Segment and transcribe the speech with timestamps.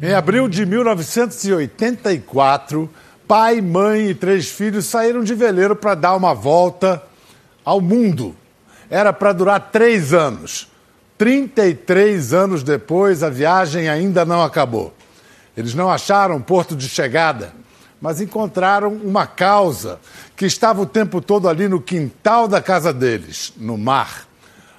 [0.00, 2.90] Em abril de 1984,
[3.26, 7.02] pai, mãe e três filhos saíram de veleiro para dar uma volta
[7.64, 8.36] ao mundo.
[8.90, 10.70] Era para durar três anos.
[11.16, 14.92] 33 anos depois, a viagem ainda não acabou.
[15.56, 17.54] Eles não acharam porto de chegada,
[17.98, 19.98] mas encontraram uma causa
[20.36, 24.25] que estava o tempo todo ali no quintal da casa deles, no mar.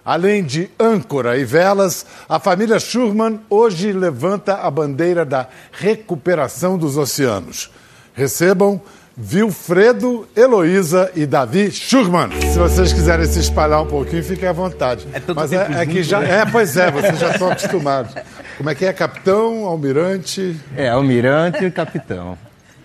[0.08, 6.96] Além de âncora e velas, a família Schurman hoje levanta a bandeira da recuperação dos
[6.96, 7.70] oceanos.
[8.14, 8.80] Recebam
[9.18, 12.30] Vilfredo, Heloísa e Davi Schurman.
[12.40, 15.06] Se vocês quiserem se espalhar um pouquinho, fiquem à vontade.
[15.12, 16.22] É tanto Mas tempo é, é que já.
[16.22, 16.40] né?
[16.40, 18.14] É, pois é, vocês já estão acostumados.
[18.58, 18.94] Como é que é?
[18.94, 22.38] Capitão, almirante, É, almirante e capitão.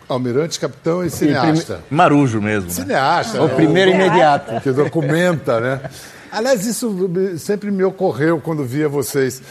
[0.08, 1.78] almirante, capitão e cineasta.
[1.88, 2.68] Marujo mesmo.
[2.68, 2.74] né?
[2.74, 3.40] Cineasta.
[3.40, 3.54] O né?
[3.54, 4.60] primeiro imediato.
[4.60, 5.80] que documenta, né?
[6.32, 9.42] Aliás, isso sempre me ocorreu quando via vocês.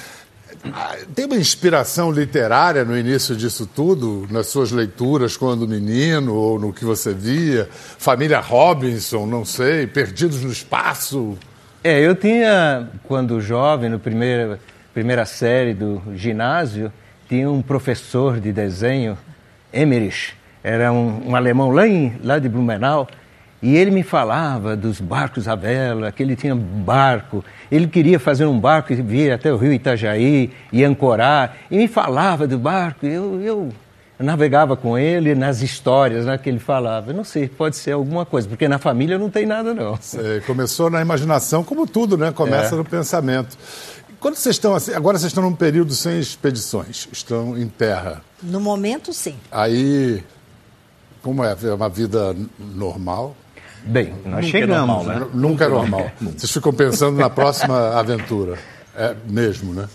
[0.73, 6.59] Ah, Tem uma inspiração literária no início disso tudo, nas suas leituras quando menino, ou
[6.59, 7.69] no que você via?
[7.71, 11.37] Família Robinson, não sei, Perdidos no Espaço.
[11.83, 14.57] É, eu tinha, quando jovem, no primeiro,
[14.91, 16.91] primeira série do ginásio,
[17.29, 19.15] tinha um professor de desenho,
[19.71, 20.33] Emmerich,
[20.63, 23.07] era um, um alemão lá, em, lá de Blumenau,
[23.61, 28.45] e ele me falava dos barcos à vela, que ele tinha barco, ele queria fazer
[28.45, 33.05] um barco e vir até o rio Itajaí e ancorar, e me falava do barco,
[33.05, 33.69] eu, eu
[34.19, 37.11] navegava com ele nas histórias né, que ele falava.
[37.11, 39.97] Eu não sei, pode ser alguma coisa, porque na família não tem nada, não.
[40.17, 42.31] É, começou na imaginação, como tudo, né?
[42.31, 42.77] Começa É.
[42.77, 43.57] no pensamento.
[44.19, 48.21] Quando vocês estão assim, agora vocês estão num período sem expedições, estão em terra.
[48.43, 49.35] No momento, sim.
[49.51, 50.23] Aí,
[51.23, 51.55] como é?
[51.63, 53.35] É uma vida normal?
[53.83, 54.77] Bem, nós Nunca é chegamos.
[54.77, 55.15] normal, né?
[55.15, 55.21] né?
[55.33, 56.11] N- Nunca é normal.
[56.21, 58.55] Vocês ficam pensando na próxima aventura.
[58.95, 59.87] É mesmo, né?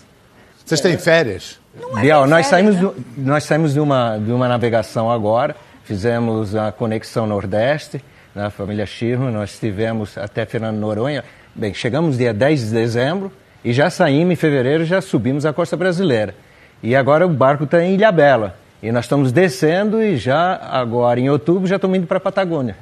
[0.65, 1.59] Vocês têm férias?
[2.01, 2.81] Biel, nós saímos, né?
[2.81, 8.03] do- nós saímos de uma, de uma navegação agora, fizemos a conexão Nordeste,
[8.35, 11.23] na família Schirman, nós estivemos até Fernando Noronha.
[11.55, 13.31] Bem, chegamos dia 10 de dezembro
[13.63, 16.35] e já saímos em fevereiro, já subimos a costa brasileira.
[16.83, 18.55] E agora o barco está em Ilhabela.
[18.83, 22.75] E nós estamos descendo e já agora em outubro já estamos indo para a Patagônia.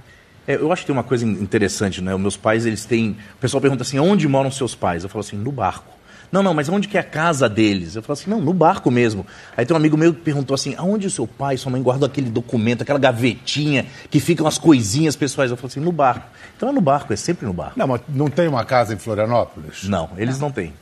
[0.47, 2.13] É, eu acho que tem uma coisa interessante, né?
[2.13, 3.17] Os meus pais, eles têm.
[3.35, 5.03] O pessoal pergunta assim: onde moram seus pais?
[5.03, 5.93] Eu falo assim: no barco.
[6.31, 7.95] Não, não, mas onde que é a casa deles?
[7.95, 9.25] Eu falo assim: não, no barco mesmo.
[9.55, 11.81] Aí tem um amigo meu que perguntou assim: aonde o seu pai e sua mãe
[11.81, 15.51] guardam aquele documento, aquela gavetinha que ficam as coisinhas pessoais?
[15.51, 16.27] Eu falo assim: no barco.
[16.55, 17.77] Então é no barco, é sempre no barco.
[17.77, 19.83] Não, mas não tem uma casa em Florianópolis?
[19.85, 20.73] Não, eles não têm.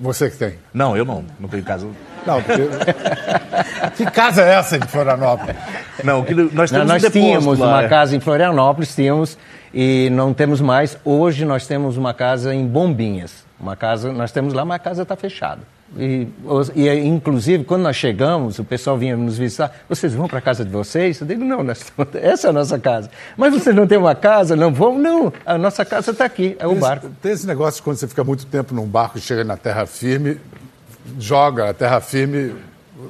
[0.00, 0.54] Você que tem?
[0.72, 1.24] Não, eu não.
[1.38, 1.86] Não tenho casa.
[2.26, 2.62] Não, porque...
[3.96, 5.56] que casa é essa em Florianópolis?
[6.04, 7.88] Não, que nós temos nós um depósito tínhamos lá, uma é.
[7.88, 9.38] casa em Florianópolis, tínhamos,
[9.72, 10.98] e não temos mais.
[11.04, 13.44] Hoje nós temos uma casa em Bombinhas.
[13.58, 15.60] Uma casa, nós temos lá, mas a casa está fechada.
[15.96, 16.28] E,
[16.74, 19.72] e, inclusive, quando nós chegamos, o pessoal vinha nos visitar.
[19.88, 21.18] Vocês vão para a casa de vocês?
[21.20, 21.82] Eu digo, não, nós,
[22.20, 23.10] essa é a nossa casa.
[23.36, 24.54] Mas vocês não têm uma casa?
[24.54, 24.98] Não vão?
[24.98, 27.06] Não, a nossa casa está aqui, é o Tem barco.
[27.06, 29.56] esse- Tem esse negócio de quando você fica muito tempo num barco e chega na
[29.56, 30.38] terra firme,
[31.18, 32.54] joga a terra firme.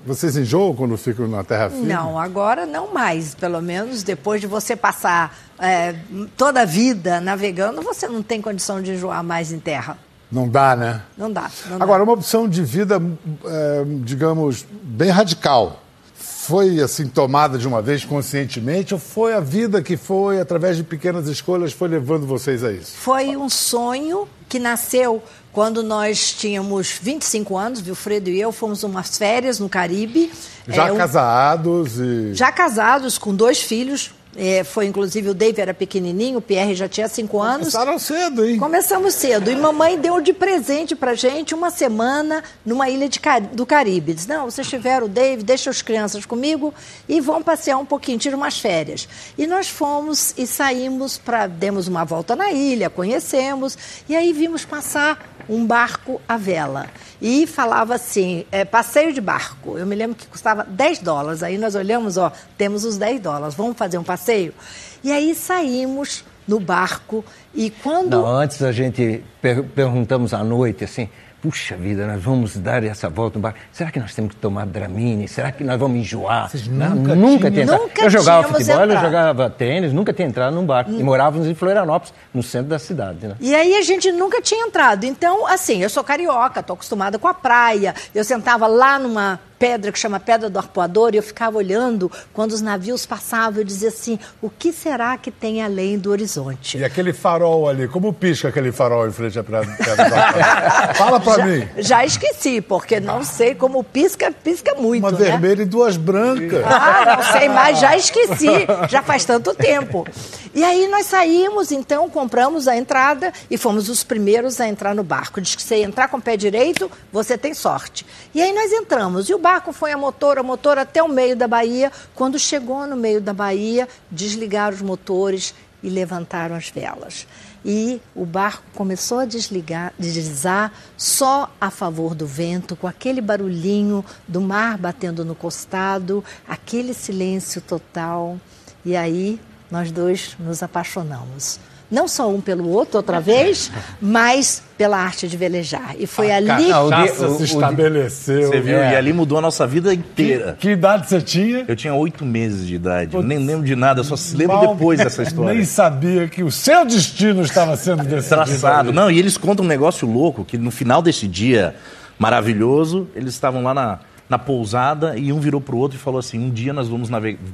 [0.07, 1.87] Vocês enjoam quando ficam na terra firme?
[1.87, 3.35] Não, agora não mais.
[3.35, 5.95] Pelo menos depois de você passar é,
[6.37, 9.97] toda a vida navegando, você não tem condição de enjoar mais em terra.
[10.31, 11.03] Não dá, né?
[11.17, 11.51] Não dá.
[11.71, 11.85] não dá.
[11.85, 13.01] Agora, uma opção de vida,
[13.45, 15.83] é, digamos, bem radical.
[16.15, 20.83] Foi assim tomada de uma vez conscientemente ou foi a vida que foi, através de
[20.83, 22.93] pequenas escolhas, foi levando vocês a isso?
[22.97, 25.23] Foi um sonho que nasceu
[25.53, 30.33] quando nós tínhamos 25 anos, Vilfredo e eu fomos umas férias no Caribe.
[30.67, 32.33] Já É, um- casados e.
[32.35, 34.13] já casados, com dois filhos.
[34.41, 37.59] É, foi inclusive o Dave era pequenininho, o Pierre já tinha 5 anos.
[37.59, 38.57] Começaram cedo, hein?
[38.57, 39.51] Começamos cedo.
[39.51, 43.21] E mamãe deu de presente pra gente uma semana numa ilha de
[43.53, 44.15] do Caribe.
[44.15, 46.73] Diz: Não, vocês tiveram o Dave, deixa as crianças comigo
[47.09, 49.09] e vão passear um pouquinho, tira umas férias.
[49.37, 51.49] E nós fomos e saímos para.
[51.49, 53.77] Demos uma volta na ilha, conhecemos.
[54.09, 56.87] E aí vimos passar um barco à vela.
[57.21, 59.77] E falava assim: é, passeio de barco.
[59.77, 61.43] Eu me lembro que custava 10 dólares.
[61.43, 64.55] Aí nós olhamos, ó, temos os 10 dólares, vamos fazer um passeio?
[65.03, 68.11] E aí saímos no barco e quando.
[68.11, 71.09] Não, antes a gente per perguntamos à noite assim,
[71.41, 73.59] puxa vida, nós vamos dar essa volta no barco.
[73.73, 75.29] Será que nós temos que tomar Dramine?
[75.29, 76.51] Será que nós vamos enjoar?
[76.51, 77.83] Vocês Não, nunca nunca tinham- tinha entrado.
[77.83, 79.05] Nunca Eu jogava futebol, eu entrado.
[79.05, 80.91] jogava tênis, nunca tinha entrado num barco.
[80.91, 83.37] E morávamos em Florianópolis, no centro da cidade, né?
[83.41, 85.05] E aí a gente nunca tinha entrado.
[85.05, 87.95] Então, assim, eu sou carioca, tô acostumada com a praia.
[88.15, 92.53] Eu sentava lá numa pedra que chama Pedra do Arpoador, e eu ficava olhando quando
[92.53, 96.79] os navios passavam, eu dizia assim, o que será que tem além do horizonte?
[96.79, 100.95] E aquele farol ali, como pisca aquele farol em frente à Pedra do Arpoador?
[100.95, 101.69] Fala pra já, mim.
[101.79, 105.19] Já esqueci, porque não sei como pisca, pisca muito, Uma né?
[105.19, 106.65] vermelha e duas brancas.
[106.65, 110.07] Ah, não sei mais, já esqueci, já faz tanto tempo.
[110.55, 115.05] E aí nós saímos, então, compramos a entrada e fomos os primeiros a entrar no
[115.05, 115.41] barco.
[115.41, 118.07] Diz que você entrar com o pé direito, você tem sorte.
[118.35, 121.37] E aí nós entramos, e o barco foi a motor, a motor até o meio
[121.37, 121.93] da baía.
[122.15, 127.27] Quando chegou no meio da baía, desligaram os motores e levantaram as velas.
[127.65, 134.05] E o barco começou a desligar, deslizar só a favor do vento, com aquele barulhinho
[134.27, 138.39] do mar batendo no costado, aquele silêncio total.
[138.85, 141.59] E aí nós dois nos apaixonamos.
[141.91, 145.95] Não só um pelo outro outra vez, mas pela arte de velejar.
[145.99, 146.71] E foi ali.
[146.71, 148.49] A o cachaça dia- o- se estabeleceu.
[148.51, 148.77] Você viu?
[148.77, 148.93] É.
[148.93, 150.55] E ali mudou a nossa vida inteira.
[150.61, 151.65] Que idade você tinha?
[151.67, 153.17] Eu tinha oito meses de idade.
[153.17, 155.55] Eu nem lembro de nada, eu só se lembro Mal- depois dessa história.
[155.55, 158.29] Nem sabia que o seu destino estava sendo decidido.
[158.29, 158.89] Traçado.
[158.91, 158.97] ali.
[158.97, 161.75] Não, e eles contam um negócio louco, que no final desse dia
[162.19, 163.99] maravilhoso, eles estavam lá na,
[164.29, 167.09] na pousada e um virou pro outro e falou assim, um dia nós vamos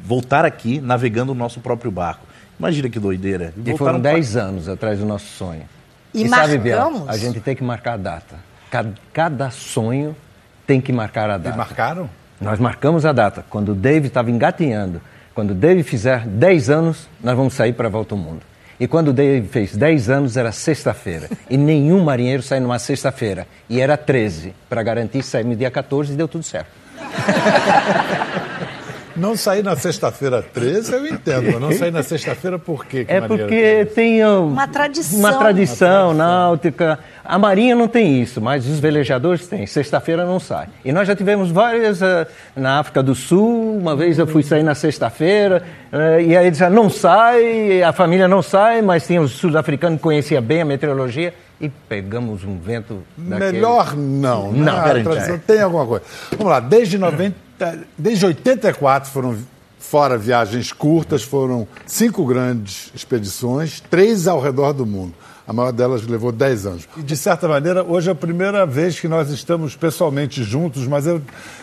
[0.05, 2.27] voltar aqui navegando o nosso próprio barco.
[2.59, 3.53] Imagina que doideira.
[3.65, 5.63] E foram pra- 10 anos atrás do nosso sonho.
[6.13, 7.09] E sabe, Biel, marcamos?
[7.09, 8.37] a gente tem que marcar a data.
[8.71, 10.15] Cada, cada sonho
[10.67, 11.57] tem que marcar a E data.
[11.57, 12.09] marcaram?
[12.41, 13.45] Nós marcamos a data.
[13.51, 15.01] Quando o Dave estava engatinhando,
[15.35, 18.41] quando o Dave fizer 10 anos, nós vamos sair para a volta ao mundo.
[18.79, 21.29] E quando o Dave fez 10 anos, era sexta-feira.
[21.49, 23.47] E nenhum marinheiro sai numa sexta-feira.
[23.69, 24.55] E era 13.
[24.69, 26.71] Para garantir, saímos dia 14 e deu tudo certo.
[29.17, 31.53] Não sair na sexta-feira 13, eu entendo.
[31.53, 33.05] Mas não sair na sexta-feira por quê?
[33.05, 35.19] Que É porque tem uh, Uma tradição.
[35.19, 36.99] uma tradição náutica.
[37.25, 39.67] A Marinha não tem isso, mas os velejadores têm.
[39.67, 40.69] Sexta-feira não sai.
[40.85, 42.27] E nós já tivemos várias uh,
[42.57, 43.77] na África do Sul.
[43.79, 45.63] Uma vez eu fui sair na sexta-feira
[45.93, 49.97] uh, e aí eles já não sai, a família não sai, mas tinha o sul-africano
[49.97, 53.53] que conhecia bem a meteorologia e pegamos um vento daquele.
[53.53, 54.53] Melhor não.
[54.53, 54.65] né?
[54.65, 55.41] Não, A peraí, tradição peraí.
[55.47, 56.05] tem alguma coisa.
[56.33, 57.37] Vamos lá, desde 90,
[57.97, 59.37] desde 84 foram
[59.79, 65.15] fora viagens curtas, foram cinco grandes expedições, três ao redor do mundo.
[65.47, 66.89] A maior delas levou 10 anos.
[66.97, 71.07] E, de certa maneira, hoje é a primeira vez que nós estamos pessoalmente juntos, mas
[71.07, 71.21] eu-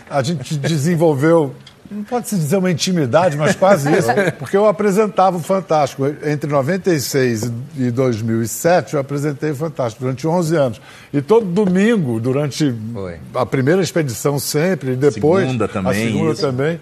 [0.08, 1.56] a gente desenvolveu,
[1.90, 4.08] não pode se dizer uma intimidade, mas quase isso,
[4.40, 6.06] porque eu apresentava o Fantástico.
[6.26, 10.82] Entre 96 e 2007, eu apresentei o Fantástico durante 11 anos.
[11.14, 13.20] E todo domingo, durante Foi.
[13.34, 16.42] a primeira expedição sempre, e depois Segunda também, a segunda isso.
[16.42, 16.80] também,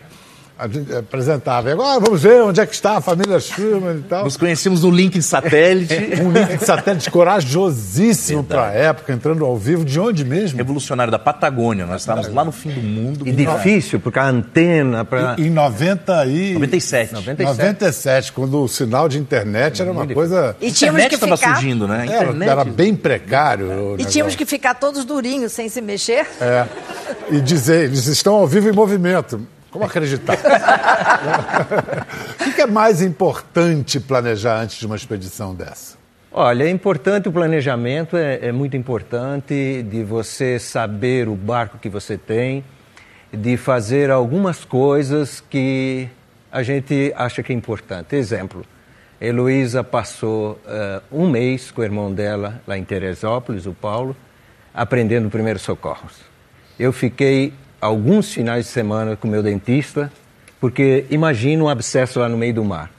[0.98, 1.70] apresentava.
[1.70, 4.24] E Agora vamos ver onde é que está a família Schumann e tal.
[4.26, 5.96] Nos conhecemos no link de satélite.
[6.20, 9.86] Um link de satélite corajosíssimo para a época, entrando ao vivo.
[9.86, 10.58] De onde mesmo?
[10.58, 11.86] Revolucionário da Patagônia.
[11.86, 13.28] Nós estávamos lá no fim do mundo.
[13.28, 15.36] E difícil, porque a antena para.
[15.38, 16.54] Em 90 e...
[16.54, 17.14] 97.
[17.14, 17.58] 97.
[17.58, 20.56] 97, quando o sinal de internet era uma coisa...
[20.60, 21.56] E tínhamos internet que estava ficar.
[21.56, 22.06] surgindo, né?
[22.10, 23.66] A Era, era bem precário.
[23.68, 24.06] o E negócio.
[24.12, 26.28] tínhamos que ficar todos durinhos, sem se mexer.
[26.42, 26.66] É.
[27.32, 29.42] E dizer, eles estão ao vivo em movimento.
[29.72, 30.38] Como acreditar?
[32.40, 35.98] o que é mais importante planejar antes de uma expedição dessa?
[36.32, 41.90] Olha, é importante o planejamento, é, é muito importante de você saber o barco que
[41.90, 42.64] você tem,
[43.32, 46.08] de fazer algumas coisas que
[46.52, 48.16] a gente acha que é importante.
[48.16, 48.66] Exemplo,
[49.22, 54.16] Heloísa passou eh, um mês com o irmão dela lá em Teresópolis, o Paulo,
[54.74, 56.22] aprendendo primeiros socorros.
[56.80, 60.12] Eu fiquei alguns finais de semana com meu dentista,
[60.60, 62.99] porque imagina um abscesso lá no meio do mar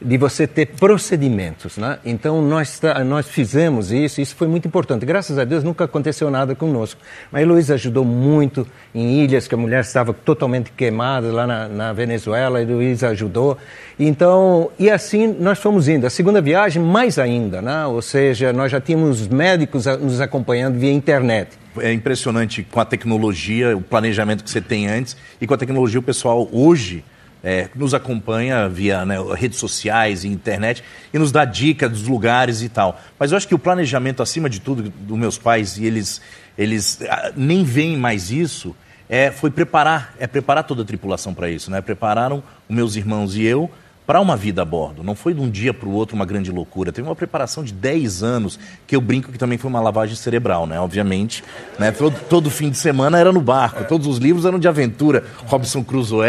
[0.00, 1.98] de você ter procedimentos, né?
[2.04, 5.04] Então nós nós fizemos isso, isso foi muito importante.
[5.04, 7.00] Graças a Deus nunca aconteceu nada conosco.
[7.32, 11.92] Mas Heloísa ajudou muito em ilhas que a mulher estava totalmente queimada lá na, na
[11.92, 13.58] Venezuela, a Heloísa ajudou.
[13.98, 16.06] Então, e assim nós fomos indo.
[16.06, 17.84] A segunda viagem mais ainda, né?
[17.86, 21.58] Ou seja, nós já tínhamos médicos nos acompanhando via internet.
[21.80, 25.98] É impressionante com a tecnologia, o planejamento que você tem antes e com a tecnologia
[25.98, 27.04] o pessoal hoje
[27.42, 32.62] é, nos acompanha via né, redes sociais e internet e nos dá dicas dos lugares
[32.62, 33.00] e tal.
[33.18, 36.20] Mas eu acho que o planejamento, acima de tudo, dos meus pais, e eles,
[36.56, 38.74] eles ah, nem veem mais isso,
[39.08, 41.70] é, foi preparar, é preparar toda a tripulação para isso.
[41.70, 41.80] Né?
[41.80, 43.70] Prepararam os meus irmãos e eu
[44.08, 45.02] para uma vida a bordo.
[45.04, 46.90] Não foi de um dia para o outro uma grande loucura.
[46.90, 50.66] Teve uma preparação de 10 anos, que eu brinco que também foi uma lavagem cerebral,
[50.66, 50.80] né?
[50.80, 51.44] Obviamente.
[51.78, 51.90] Né?
[51.92, 53.84] Todo, todo fim de semana era no barco.
[53.84, 55.24] Todos os livros eram de aventura.
[55.44, 56.26] Robson Crusoe,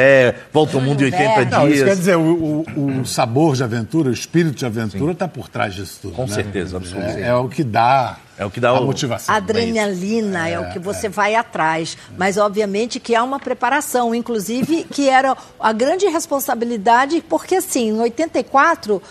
[0.52, 1.52] Volta ao Mundo em 80 Verne.
[1.52, 1.88] Não, isso dias.
[1.88, 5.74] quer dizer, o, o- o sabor de aventura, o espírito de aventura está por trás
[5.74, 6.16] disso tudo.
[6.16, 6.34] Com né?
[6.34, 7.22] certeza, absolutamente.
[7.22, 9.36] É, é o que dá É o que dá a o- motivação.
[9.36, 11.98] Adrenalina é, o que você vai atrás.
[12.18, 18.00] Mas, obviamente, que há uma preparação, inclusive, que era a grande responsabilidade, porque, assim, em
[18.00, 19.02] 84,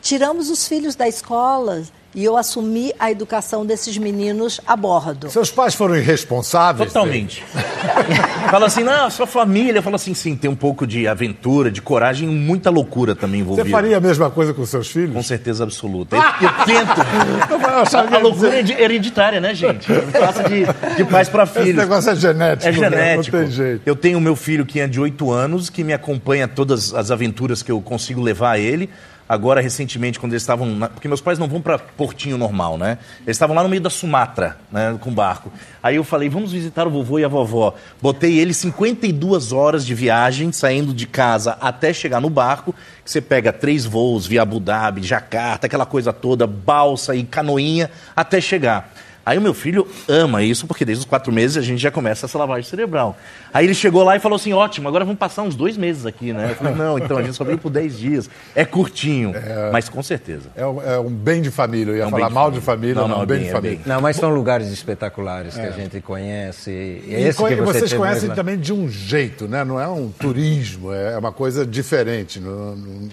[0.00, 1.82] tiramos os filhos da escola
[2.16, 5.28] e eu assumi a educação desses meninos a bordo.
[5.28, 6.90] Seus pais foram irresponsáveis?
[6.90, 7.44] Totalmente.
[8.50, 9.82] Fala assim, não, sua família.
[9.82, 13.52] Fala assim, sim, tem um pouco de aventura, de coragem e muita loucura também Você
[13.52, 13.70] envolvida.
[13.76, 15.12] faria a mesma coisa com seus filhos?
[15.12, 16.16] Com certeza absoluta.
[16.16, 16.96] Eu, eu tento.
[18.16, 19.86] A loucura é hereditária, né, gente?
[20.18, 20.64] Passa de,
[20.96, 21.76] de pais para Esse filhos.
[21.76, 22.68] negócio é genético.
[22.68, 22.78] É né?
[22.90, 23.36] genético.
[23.36, 23.82] Não tem jeito.
[23.84, 27.62] Eu tenho meu filho que é de 8 anos, que me acompanha todas as aventuras
[27.62, 28.88] que eu consigo levar a ele.
[29.28, 30.66] Agora, recentemente, quando eles estavam.
[30.68, 32.98] na- Porque meus pais não vão para Portinho normal, né?
[33.22, 34.96] Eles estavam lá no meio da Sumatra, né?
[35.00, 35.50] Com barco.
[35.82, 37.74] Aí eu falei, vamos visitar o vovô e a vovó.
[38.00, 42.72] Botei ele 52 horas de viagem, saindo de casa até chegar no barco.
[43.04, 47.90] Que você pega três voos via Abu Dhabi, Jacarta, aquela coisa toda, balsa e canoinha,
[48.14, 48.88] até chegar.
[49.26, 52.26] Aí o meu filho ama isso, porque desde os quatro meses a gente já começa
[52.26, 53.18] essa lavagem cerebral.
[53.52, 56.32] Aí ele chegou lá e falou assim, ótimo, agora vamos passar uns dois meses aqui,
[56.32, 56.50] né?
[56.52, 58.30] Eu falei, não, então a gente só veio por dez dias.
[58.54, 59.32] É curtinho,
[59.72, 60.48] mas com certeza.
[60.54, 61.90] É um, é um bem de família.
[61.90, 62.94] Eu ia É um falar de mal de família.
[62.94, 63.76] Não, não, não, é bem bem, de é família.
[63.78, 63.86] bem.
[63.92, 66.70] Não, mas são lugares espetaculares que a gente conhece.
[66.70, 69.64] E, E esse co- que você vocês conhecem mesmo- também de um jeito, né?
[69.64, 73.08] Não é um turismo, é uma coisa diferente, não, não-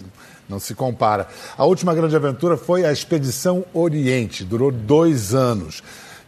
[0.48, 1.26] não se compara.
[1.58, 5.82] A última grande aventura foi a Expedição Oriente, durou dois anos.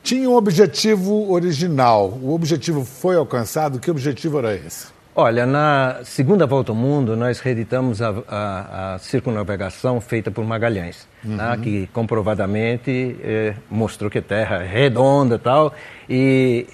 [0.06, 2.18] Tinha um objetivo original.
[2.22, 3.80] O objetivo foi alcançado?
[3.80, 4.94] Que objetivo era esse?
[5.16, 11.08] Olha, na segunda volta ao mundo, nós reeditamos a, a- a circunnavegação feita por Magalhães,
[11.24, 15.74] né, que comprovadamente eh, mostrou que a Terra é redonda e tal.
[16.08, 16.68] E,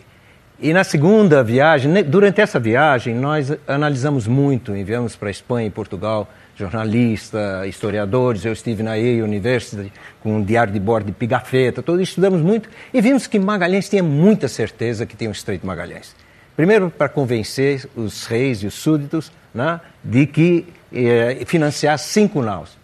[0.73, 6.27] na segunda viagem, durante essa viagem, nós analisamos muito, enviamos para a Espanha e Portugal
[6.61, 8.45] jornalistas, historiadores.
[8.45, 9.91] Eu estive na Yale University
[10.21, 14.03] com um diário de bordo de Pigafetta, todos estudamos muito e vimos que Magalhães tinha
[14.03, 16.15] muita certeza que tinha o Estreito Magalhães.
[16.55, 22.77] Primeiro, para convencer os reis e os súditos né, de que eh, financiar cinco naus.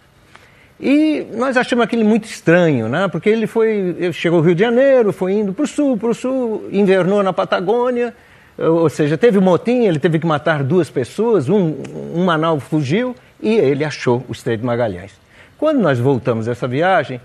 [0.80, 3.08] E nós achamos aquilo muito estranho, né?
[3.08, 6.14] porque ele foi, chegou ao Rio de Janeiro, foi indo para o sul, para o
[6.14, 8.14] sul, invernou na Patagônia,
[8.58, 11.76] ou seja, teve um motim, ele teve que matar duas pessoas, um,
[12.16, 15.12] um Manaus fugiu e ele achou o Estreito de Magalhães.
[15.58, 17.20] Quando nós voltamos dessa viagem,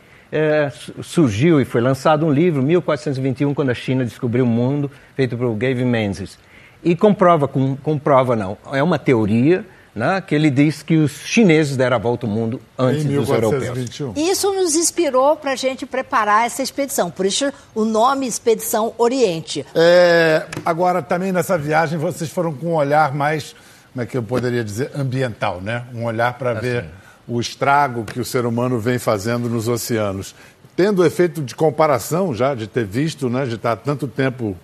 [0.72, 5.36] su- surgiu e foi lançado um livro, 1421, quando a China descobriu o mundo, feito
[5.36, 6.38] por Gavin Menzies.
[6.82, 9.64] E comprova, com, comprova não, é uma teoria
[9.94, 13.28] né, que ele diz que os chineses deram a volta ao mundo antes em dos
[13.28, 13.62] europeus.
[13.62, 14.14] 1421.
[14.32, 17.10] Isso nos inspirou para a gente preparar essa expedição.
[17.10, 19.66] Por isso, o nome Expedição Oriente.
[19.74, 23.54] É, agora, também nessa viagem, vocês foram com um olhar mais,
[23.92, 25.84] como é que eu poderia dizer, ambiental, né?
[25.94, 26.86] Um olhar para ver
[27.28, 30.34] o estrago que o ser humano vem fazendo nos oceanos.
[30.74, 33.44] Tendo o efeito de comparação já, de ter visto, né?
[33.44, 34.56] De estar tanto tempo.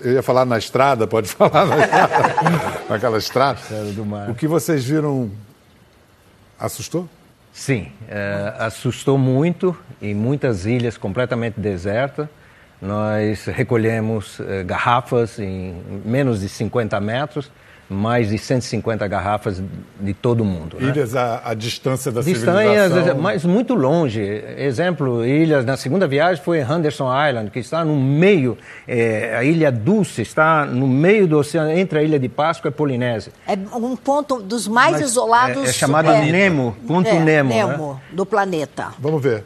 [0.00, 2.34] Eu ia falar na estrada, pode falar na estrada,
[2.90, 3.60] naquela estrada.
[3.94, 4.28] do mar.
[4.30, 5.30] O que vocês viram
[6.58, 7.08] assustou?
[7.52, 12.26] Sim, eh, assustou muito em muitas ilhas completamente desertas.
[12.82, 17.50] Nós recolhemos eh, garrafas em menos de 50 metros,
[17.88, 19.62] mais de 150 garrafas
[20.00, 20.76] de todo o mundo.
[20.80, 20.88] né?
[20.88, 23.20] Ilhas à, à distância da Distanhas, civilização.
[23.20, 24.20] mas muito longe.
[24.56, 28.56] Exemplo, ilhas na segunda viagem foi Henderson Island, que está no meio,
[28.88, 32.72] eh, a ilha Dulce está no meio do oceano, entre a ilha de Páscoa e
[32.72, 33.32] Polinésia.
[33.46, 35.64] É um ponto dos mais isolados.
[35.64, 37.66] é- é chamado Nemo, ponto é, Nemo, né?
[37.66, 38.88] Nemo do planeta.
[38.98, 39.44] Vamos ver.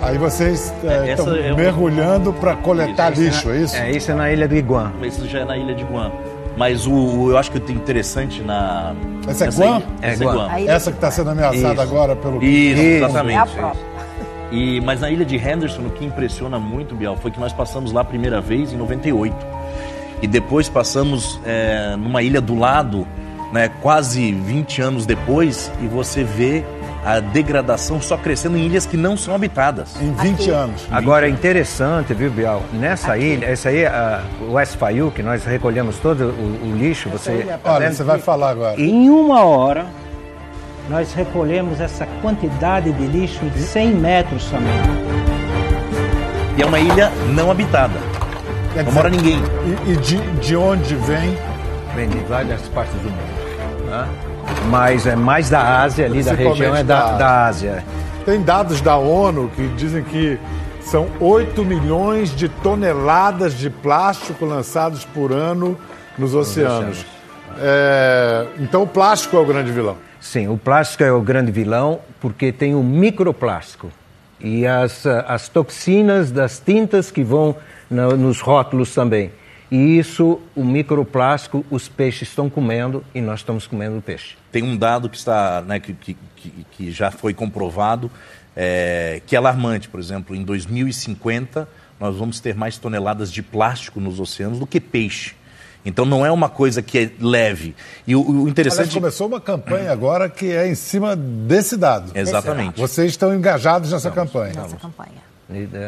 [0.00, 3.76] Aí vocês É, estão essa é um- mergulhando para coletar Isso, lixo, é isso?
[3.76, 4.92] É, isso é na ilha do Iguan.
[5.02, 6.12] Isso já é na ilha de Guam.
[6.56, 8.94] Mas o, o- eu acho que o interessante na.
[9.26, 9.82] Essa é Guam?
[10.02, 10.48] É essa Guam.
[10.50, 11.80] A ilha Essa que está sendo ameaçada Isso.
[11.82, 12.42] agora pelo.
[12.42, 13.04] Isso, Isso.
[13.04, 13.36] exatamente.
[13.36, 13.88] É a própria.
[14.50, 17.92] E, mas na ilha de Henderson, o que impressiona muito, Biel, foi que nós passamos
[17.92, 19.36] lá a primeira vez em 98.
[20.22, 23.06] E depois passamos é, numa ilha do lado,
[23.52, 26.64] né, quase 20 anos depois, e você vê
[27.04, 29.94] a degradação só crescendo em ilhas que não são habitadas.
[30.00, 30.50] Em 20 Aqui.
[30.50, 30.86] anos.
[30.90, 32.62] Agora, é interessante, viu, Bial?
[32.72, 37.08] Nessa ilha, essa aí, a, o West Fayou, que nós recolhemos todo o, o lixo,
[37.08, 37.46] você...
[37.62, 38.80] tá Olha, você vai falar agora.
[38.80, 39.86] Em uma hora,
[40.90, 44.88] nós recolhemos essa quantidade de lixo de 100 metros somente.
[46.56, 47.94] E é uma ilha não habitada.
[48.74, 49.38] Quer Não dizer, mora ninguém.
[49.86, 51.36] E, e de, de onde vem?
[51.94, 53.86] Vem de várias partes do mundo.
[53.90, 54.08] né?
[54.68, 57.84] Mas é mais da Ásia, ali da região é da da, da Ásia.
[58.24, 60.38] Tem dados da ONU que dizem que
[60.82, 65.76] são 8 milhões de toneladas de plástico lançados por ano
[66.16, 67.04] nos oceanos.
[67.60, 69.96] É, então o plástico é o grande vilão.
[70.20, 73.90] Sim, o plástico é o grande vilão porque tem o microplástico.
[74.40, 77.56] E as, as toxinas das tintas que vão
[77.90, 79.30] no, nos rótulos também.
[79.70, 84.37] E isso, o microplástico, os peixes estão comendo e nós estamos comendo o peixe.
[84.50, 86.16] Tem um dado que, está, né, que, que,
[86.72, 88.10] que já foi comprovado,
[88.56, 89.88] é, que é alarmante.
[89.88, 91.68] Por exemplo, em 2050,
[92.00, 95.34] nós vamos ter mais toneladas de plástico nos oceanos do que peixe.
[95.84, 97.74] Então não é uma coisa que é leve.
[98.06, 98.80] E o, o interessante.
[98.80, 102.12] Aliás, começou uma campanha agora que é em cima desse dado.
[102.14, 102.78] Exatamente.
[102.78, 104.54] Vocês estão engajados nessa campanha.
[104.54, 105.28] Nessa campanha.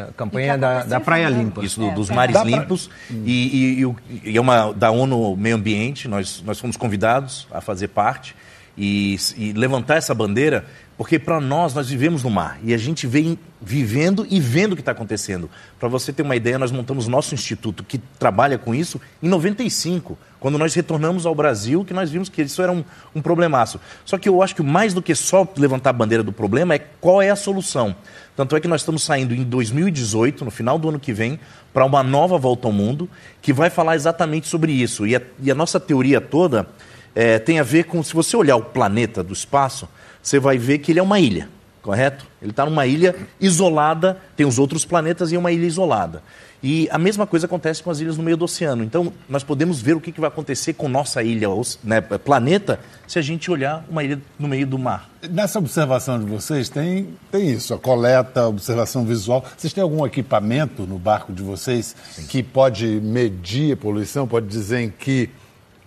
[0.09, 1.63] A campanha da, da Praia Limpa.
[1.63, 2.87] Isso, do, dos é, mares limpos.
[2.87, 3.15] Pra...
[3.25, 7.89] E, e, e, é uma da ONU Meio Ambiente, nós, nós fomos convidados a fazer
[7.89, 8.35] parte
[8.81, 10.65] e, e levantar essa bandeira,
[10.97, 14.75] porque para nós, nós vivemos no mar e a gente vem vivendo e vendo o
[14.75, 15.51] que está acontecendo.
[15.79, 20.17] Para você ter uma ideia, nós montamos nosso instituto que trabalha com isso em 95,
[20.39, 22.83] quando nós retornamos ao Brasil, que nós vimos que isso era um,
[23.13, 23.79] um problemaço.
[24.03, 26.79] Só que eu acho que mais do que só levantar a bandeira do problema é
[26.79, 27.95] qual é a solução.
[28.35, 31.39] Tanto é que nós estamos saindo em 2018, no final do ano que vem,
[31.71, 33.07] para uma nova volta ao mundo,
[33.43, 35.05] que vai falar exatamente sobre isso.
[35.05, 36.67] E a, e a nossa teoria toda
[37.15, 39.87] é, tem a ver com, se você olhar o planeta do espaço,
[40.21, 41.49] você vai ver que ele é uma ilha,
[41.81, 42.25] correto?
[42.41, 46.21] Ele está numa ilha isolada, tem os outros planetas e é uma ilha isolada.
[46.63, 48.83] E a mesma coisa acontece com as ilhas no meio do oceano.
[48.83, 51.47] Então, nós podemos ver o que, vai acontecer com nossa ilha,
[51.83, 55.09] né, planeta, se a gente olhar uma ilha no meio do mar.
[55.27, 59.43] Nessa observação de vocês, tem, tem isso, a coleta, a observação visual.
[59.57, 62.27] Vocês têm algum equipamento no barco de vocês Sim.
[62.27, 65.31] que pode medir a poluição, pode dizer em que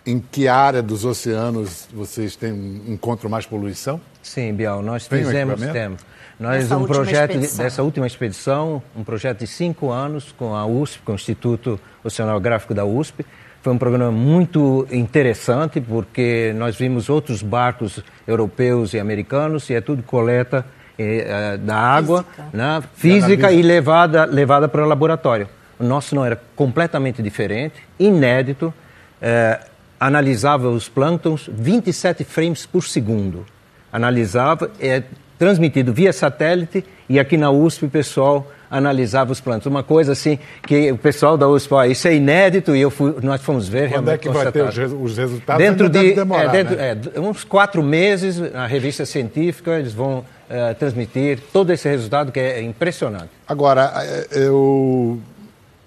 [0.07, 4.01] em que área dos oceanos vocês têm, encontram mais poluição?
[4.23, 6.01] Sim, Bial, nós Tem fizemos, um temos.
[6.39, 11.13] Nós, um projeto dessa última expedição, um projeto de cinco anos com a USP, com
[11.13, 13.25] o Instituto Oceanográfico da USP.
[13.63, 19.81] Foi um programa muito interessante, porque nós vimos outros barcos europeus e americanos, e é
[19.81, 20.67] tudo coleta
[20.99, 25.49] eh, da água física, né, física e levada, levada para o laboratório.
[25.79, 28.75] O nosso não era completamente diferente, inédito.
[29.23, 29.61] Eh,
[30.07, 33.47] analisava os plânctons 27 frames por segundo.
[33.91, 35.03] Analisava, é
[35.39, 39.67] transmitido via satélite e aqui na USP o pessoal analisava os plânctons.
[39.67, 43.15] Uma coisa assim que o pessoal da USP, ó, isso é inédito e eu fui,
[43.23, 45.65] nós fomos ver Quando realmente é que vai ter os, os resultados?
[45.65, 46.99] Dentro de demorar, é, dentro, né?
[47.15, 52.41] é, uns quatro meses, na revista científica, eles vão é, transmitir todo esse resultado que
[52.41, 53.31] é impressionante.
[53.49, 55.19] Agora, é, eu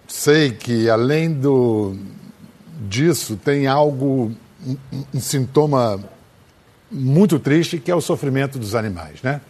[0.08, 1.96] sei que além do
[2.78, 4.32] disso tem algo,
[4.66, 4.78] um,
[5.14, 6.00] um, sintoma
[6.92, 9.42] muito triste, que é o sofrimento dos animais, né?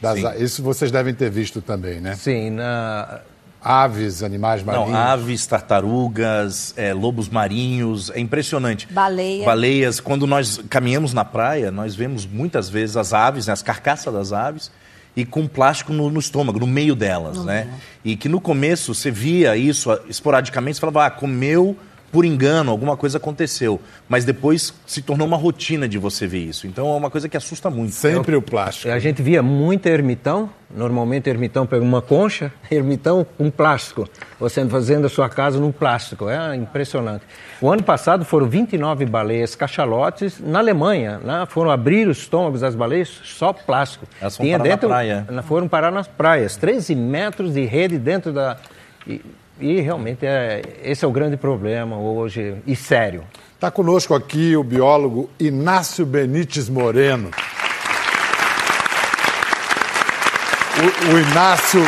[0.00, 2.14] Das, isso vocês devem ter visto também, né?
[2.16, 3.20] Sim, na...
[3.64, 4.90] Aves, animais marinhos.
[4.90, 8.88] Não, aves, tartarugas, é, lobos marinhos, é impressionante.
[8.90, 9.46] Baleia.
[9.46, 10.00] Baleias.
[10.00, 14.32] Quando nós caminhamos na praia, nós vemos muitas vezes as aves, né, as carcaças das
[14.32, 14.72] aves,
[15.14, 17.44] e com plástico no, no estômago, no meio delas, uhum.
[17.44, 17.68] né?
[18.04, 21.76] E que no começo você via isso esporadicamente, você falava, ah, comeu
[22.12, 23.80] por engano, alguma coisa aconteceu.
[24.06, 26.66] Mas depois se tornou uma rotina de você ver isso.
[26.66, 27.92] Então é uma coisa que assusta muito.
[27.92, 28.92] Sempre o plástico.
[28.92, 30.50] A gente via muito ermitão.
[30.74, 34.06] Normalmente ermitão pega uma concha, ermitão com plástico.
[34.38, 36.28] Você fazendo a sua casa num plástico.
[36.28, 37.24] É impressionante.
[37.62, 41.18] O ano passado foram 29 baleias cachalotes na Alemanha.
[41.18, 41.46] Né?
[41.48, 44.06] Foram abrir os estômagos das baleias, só plástico.
[44.20, 45.26] Elas foram Tinha parar dentro, na praia.
[45.44, 46.56] Foram parar nas praias.
[46.56, 48.58] 13 metros de rede dentro da...
[49.06, 49.20] E
[49.80, 53.24] realmente é, esse é o grande problema hoje, e sério.
[53.54, 57.30] Está conosco aqui o biólogo Inácio Benites Moreno.
[60.78, 61.80] O, o Inácio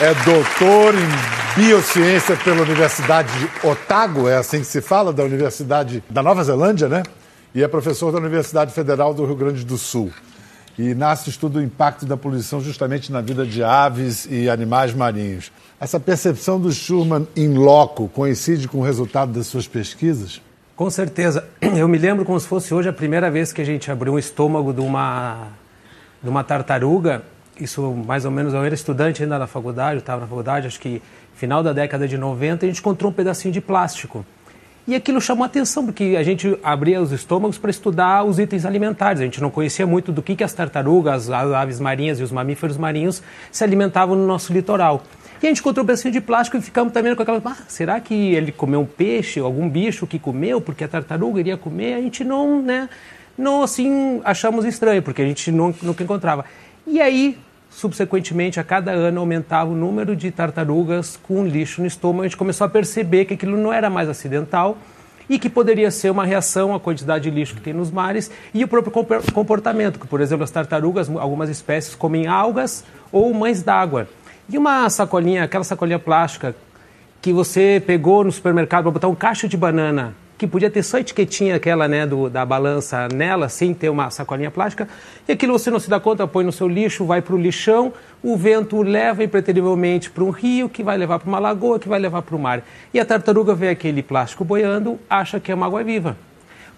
[0.00, 6.02] é doutor em biociência pela Universidade de Otago, é assim que se fala, da Universidade
[6.08, 7.02] da Nova Zelândia, né?
[7.54, 10.10] E é professor da Universidade Federal do Rio Grande do Sul.
[10.78, 15.52] E estuda o impacto da poluição justamente na vida de aves e animais marinhos.
[15.78, 20.40] Essa percepção do Schurman em loco coincide com o resultado das suas pesquisas?
[20.74, 21.46] Com certeza.
[21.60, 24.18] Eu me lembro como se fosse hoje a primeira vez que a gente abriu um
[24.18, 25.48] estômago de uma,
[26.22, 27.22] de uma tartaruga.
[27.60, 30.80] Isso mais ou menos, eu era estudante ainda na faculdade, eu estava na faculdade, acho
[30.80, 31.02] que
[31.34, 34.24] final da década de 90, a gente encontrou um pedacinho de plástico.
[34.86, 39.20] E aquilo chamou atenção, porque a gente abria os estômagos para estudar os itens alimentares.
[39.20, 42.32] A gente não conhecia muito do que, que as tartarugas, as aves marinhas e os
[42.32, 45.04] mamíferos marinhos se alimentavam no nosso litoral.
[45.40, 47.40] E a gente encontrou um pedacinho de plástico e ficamos também com aquela.
[47.44, 51.56] Ah, será que ele comeu um peixe, algum bicho que comeu, porque a tartaruga iria
[51.56, 51.94] comer?
[51.94, 52.88] A gente não, né?
[53.38, 56.44] Não assim achamos estranho, porque a gente não, nunca encontrava.
[56.86, 57.38] E aí,
[57.72, 62.22] subsequentemente, a cada ano aumentava o número de tartarugas com lixo no estômago.
[62.22, 64.76] A gente começou a perceber que aquilo não era mais acidental
[65.28, 68.62] e que poderia ser uma reação à quantidade de lixo que tem nos mares e
[68.62, 68.92] o próprio
[69.32, 74.08] comportamento, que, por exemplo, as tartarugas, algumas espécies comem algas ou mães d'água.
[74.48, 76.54] E uma sacolinha, aquela sacolinha plástica
[77.20, 80.96] que você pegou no supermercado para botar um cacho de banana, que podia ter só
[80.96, 84.88] a etiquetinha aquela né, do, da balança nela, sem ter uma sacolinha plástica,
[85.28, 87.92] e aquilo você não se dá conta, põe no seu lixo, vai para o lixão,
[88.20, 92.00] o vento leva impreterivelmente para um rio, que vai levar para uma lagoa, que vai
[92.00, 92.64] levar para o mar.
[92.92, 96.16] E a tartaruga vê aquele plástico boiando, acha que é uma água viva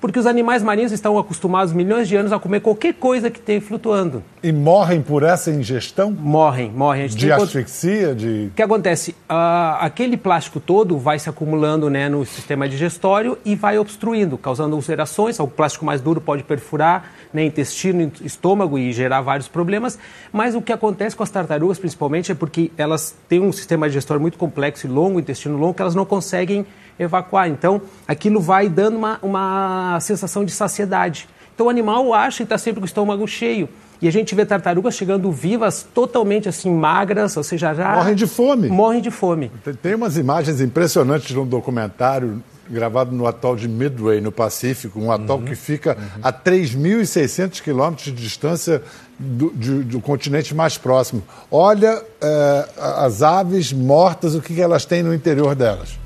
[0.04, 3.58] porque os animais marinhos estão acostumados milhões de anos a comer qualquer coisa que tem
[3.58, 4.22] flutuando.
[4.42, 6.10] E morrem por essa ingestão?
[6.10, 7.06] Morrem, morrem.
[7.06, 8.14] De asfixia?
[8.14, 8.50] De...
[8.52, 9.12] O que acontece?
[9.12, 14.76] Uh, aquele plástico todo vai se acumulando né, no sistema digestório e vai obstruindo, causando
[14.76, 15.40] ulcerações.
[15.40, 19.98] O plástico mais duro pode perfurar né, intestino, estômago e gerar vários problemas.
[20.30, 24.20] Mas o que acontece com as tartarugas, principalmente, é porque elas têm um sistema digestório
[24.20, 26.66] muito complexo e longo, intestino longo, que elas não conseguem
[26.98, 27.48] evacuar.
[27.48, 31.28] Então, aquilo vai dando uma, uma sensação de saciedade.
[31.54, 33.68] Então, o animal acha que está sempre com o estômago cheio.
[34.02, 37.94] E a gente vê tartarugas chegando vivas, totalmente assim, magras, ou seja, já.
[37.94, 38.68] Morrem de fome.
[38.68, 39.50] Morrem de fome.
[39.80, 45.38] Tem umas imagens impressionantes no documentário gravado no atol de Midway, no Pacífico, um atol
[45.38, 46.20] uhum, que fica uhum.
[46.22, 48.83] a 3.600 quilômetros de distância
[49.18, 51.22] do, de, do, continente mais próximo.
[51.50, 56.03] Olha é, as aves mortas, o que elas têm no interior delas.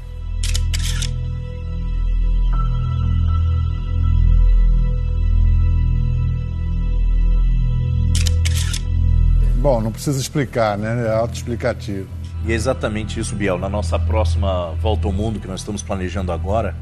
[9.70, 11.08] Bom, não precisa explicar, né?
[11.08, 12.08] É autoexplicativo.
[12.46, 13.58] E é exatamente isso, Biel.
[13.58, 16.74] Na nossa próxima volta ao mundo, que nós estamos planejando agora,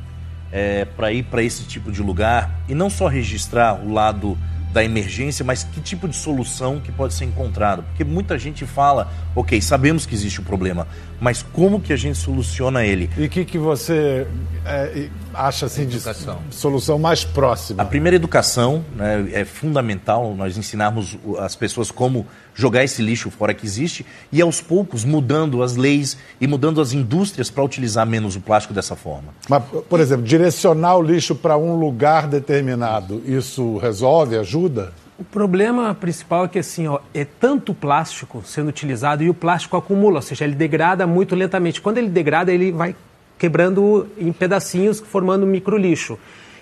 [0.53, 4.39] é para ir para esse tipo de lugar e não só registrar o lado
[4.73, 7.83] da emergência, mas que tipo de solução que pode ser encontrado.
[7.83, 10.87] Porque muita gente fala, ok, sabemos que existe o um problema,
[11.21, 13.11] mas como que a gente soluciona ele?
[13.17, 14.27] E o que, que você
[14.65, 16.39] é, acha assim educação.
[16.49, 17.83] de solução mais próxima?
[17.83, 23.53] A primeira educação né, é fundamental, nós ensinarmos as pessoas como jogar esse lixo fora
[23.53, 28.35] que existe e aos poucos mudando as leis e mudando as indústrias para utilizar menos
[28.35, 29.29] o plástico dessa forma.
[29.49, 34.93] Mas, por exemplo, direcionar o lixo para um lugar determinado, isso resolve, ajuda?
[35.19, 39.77] O problema principal é que assim, ó, é tanto plástico sendo utilizado e o plástico
[39.77, 41.81] acumula, ou seja, ele degrada muito lentamente.
[41.81, 42.95] Quando ele degrada, ele vai
[43.39, 46.19] quebrando em pedacinhos, formando micro lixo.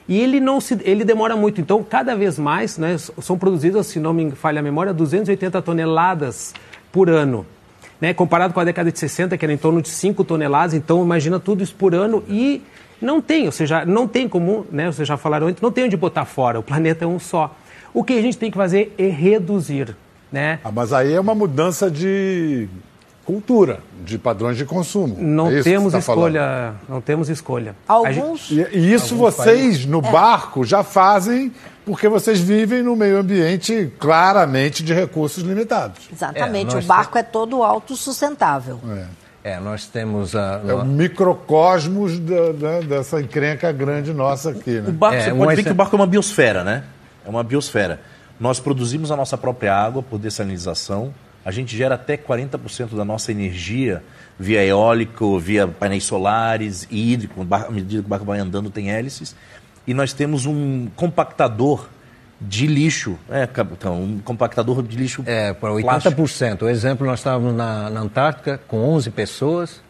[0.07, 1.61] E ele não se, ele demora muito.
[1.61, 6.55] Então, cada vez mais, né, são produzidas, se não me falha a memória, 280 toneladas
[6.93, 7.47] por ano.
[8.01, 11.03] Né, comparado com a década de 60, que era em torno de 5 toneladas, então
[11.03, 12.61] imagina tudo isso por ano e
[13.01, 15.97] não tem, ou seja, não tem como, né, vocês já falaram antes, não tem onde
[15.97, 17.55] botar fora, o planeta é um só.
[17.95, 19.97] O que a gente tem que fazer é reduzir,
[20.31, 20.59] né?
[20.65, 22.69] Ah, mas aí é uma mudança de
[23.25, 25.17] cultura, de padrões de consumo.
[25.19, 26.79] Não é temos tá escolha, falando.
[26.89, 27.75] não temos escolha.
[27.89, 28.49] Alguns.
[28.49, 28.71] Gente...
[28.73, 29.87] E, e, isso Alguns vocês países...
[29.87, 30.11] no é.
[30.11, 31.53] barco já fazem
[31.87, 36.09] porque vocês vivem no meio ambiente claramente de recursos limitados.
[36.13, 37.21] Exatamente, é, o barco tem...
[37.21, 38.81] é todo autossustentável.
[38.91, 39.25] É.
[39.45, 40.63] É, nós temos a.
[40.67, 44.81] É o microcosmos da, da, dessa encrenca grande nossa aqui.
[44.81, 44.89] Né?
[44.89, 46.85] O barco, é, você pode ver que o barco é uma biosfera, né?
[47.25, 48.01] É uma biosfera.
[48.39, 53.31] Nós produzimos a nossa própria água por dessalinização, a gente gera até 40% da nossa
[53.31, 54.03] energia
[54.39, 57.47] via eólico, via painéis solares e hídrico.
[57.51, 59.37] À medida que o barco vai andando, tem hélices.
[59.87, 61.87] E nós temos um compactador
[62.41, 63.19] de lixo.
[63.31, 65.23] É, então, um compactador de lixo.
[65.27, 65.83] É, para 80%.
[65.83, 66.65] Plástico.
[66.65, 69.83] O exemplo, nós estávamos na, na Antártica com 11 pessoas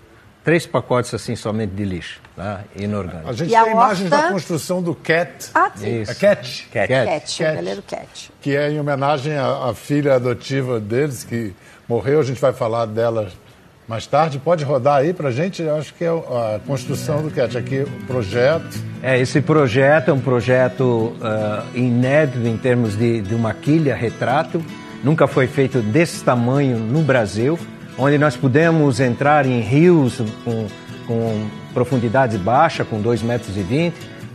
[0.45, 2.61] três pacotes assim somente de lixo, tá?
[2.77, 3.29] inorgânico.
[3.29, 4.27] A gente e tem a imagens horta...
[4.27, 5.51] da construção do CAT.
[5.55, 6.03] Ah, sim.
[6.03, 6.21] Isso.
[6.21, 6.69] Cat.
[6.71, 6.89] Cat.
[6.89, 6.89] Cat.
[6.89, 7.39] Cat.
[7.39, 7.65] Cat.
[7.65, 7.83] Cat.
[7.89, 8.33] Cat.
[8.43, 11.55] Que é em homenagem à, à, filha adotiva deles, que
[11.89, 12.21] morreu.
[12.21, 13.33] A gente vai falar dela
[13.89, 14.39] mais tarde.
[14.39, 15.63] Pode rodar aí para a gente?
[15.63, 17.57] Eu acho que é a construção do CAT.
[17.57, 18.79] Aqui o projeto.
[19.03, 24.63] É, esse projeto é um projeto uh, inédito em termos de, de uma quilha retrato.
[25.03, 27.59] Nunca foi feito desse tamanho no Brasil
[27.99, 30.67] onde nós pudemos entrar em rios com,
[31.07, 33.57] com profundidade baixa, com 2,20 metros.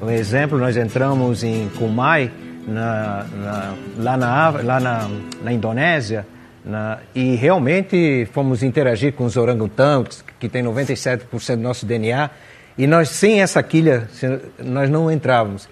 [0.01, 2.31] Um exemplo, nós entramos em Kumai,
[2.67, 5.09] na, na, lá, na, lá na,
[5.43, 6.25] na Indonésia,
[6.63, 12.29] na, e realmente fomos interagir com os orangotangos, que tem 97% do nosso DNA,
[12.77, 14.07] e nós, sem essa quilha,
[14.57, 15.67] nós não entrávamos.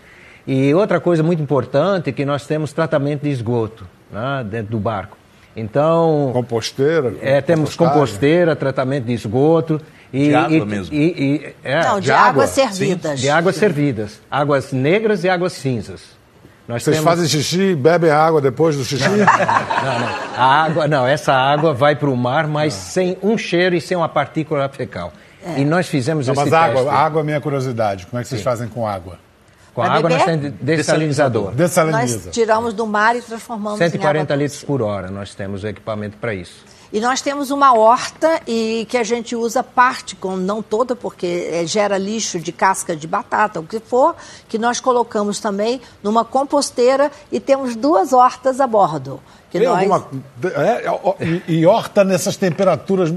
[0.46, 4.80] E outra coisa muito importante é que nós temos tratamento de esgoto né, dentro do
[4.80, 5.18] barco.
[5.58, 6.30] Então.
[6.34, 7.16] Composteira?
[7.20, 9.82] É, temos composteira, tratamento de esgoto.
[10.14, 10.94] E, de água e, mesmo?
[10.94, 13.20] E, e, é, Não, de, de água, águas servidas.
[13.20, 14.22] Sim, de águas servidas.
[14.30, 16.02] Águas negras e águas cinzas.
[16.68, 17.10] Nós Vocês temos...
[17.10, 19.08] fazem xixi e bebem água depois do xixi?
[19.08, 20.08] Não, não, não.
[20.38, 22.82] A água, não, essa água vai para o mar, mas não.
[22.82, 25.12] sem um cheiro e sem uma partícula fecal.
[25.46, 25.62] É.
[25.62, 28.06] E nós fizemos não, esse mas água, água é minha curiosidade.
[28.06, 28.46] Como é que vocês Sim.
[28.46, 29.18] fazem com água?
[29.78, 31.52] Com a água nós temos dessalinizador.
[31.52, 32.26] Dessaliniza.
[32.26, 36.34] Nós tiramos do mar e transformamos 140 litros por hora, nós temos o equipamento para
[36.34, 36.66] isso.
[36.92, 41.48] E nós temos uma horta e que a gente usa parte, com, não toda, porque
[41.52, 44.16] é, gera lixo de casca de batata, o que for,
[44.50, 49.22] que nós colocamos também numa composteira e temos duas hortas a bordo.
[49.50, 49.80] Que Tem nós...
[49.80, 50.08] alguma.
[50.44, 53.14] É, e, e horta nessas temperaturas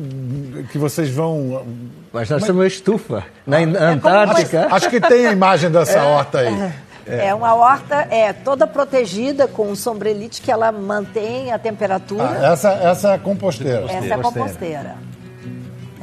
[0.71, 1.65] que vocês vão.
[2.13, 3.25] Mas nós temos uma estufa.
[3.47, 4.69] Na como Antártica.
[4.71, 6.73] Acho que tem a imagem dessa horta aí.
[7.07, 7.35] É.
[7.35, 12.39] uma horta é toda protegida com um sombrelite que ela mantém a temperatura.
[12.41, 13.87] Ah, essa, essa é a composteira.
[13.89, 14.95] Essa é a composteira.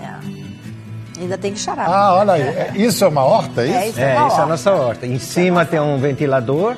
[0.01, 1.21] É.
[1.21, 1.89] Ainda tem que charar.
[1.89, 2.41] Ah, olha aí.
[2.41, 3.77] É- Isso é uma horta, é isso?
[3.77, 5.07] É, isso é, É, uma isso é a nossa horta.
[5.07, 6.75] Em cima tem um ventilador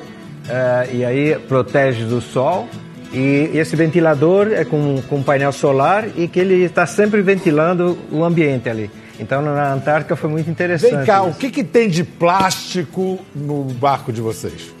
[0.48, 2.68] eh, e aí protege do sol.
[3.12, 8.24] E esse ventilador é com, com painel solar e que ele está sempre ventilando o
[8.24, 8.90] ambiente ali.
[9.18, 10.96] Então na Antártica foi muito interessante.
[10.96, 11.38] Vem cá, o isso.
[11.38, 14.79] que, que tem de plástico no barco de vocês?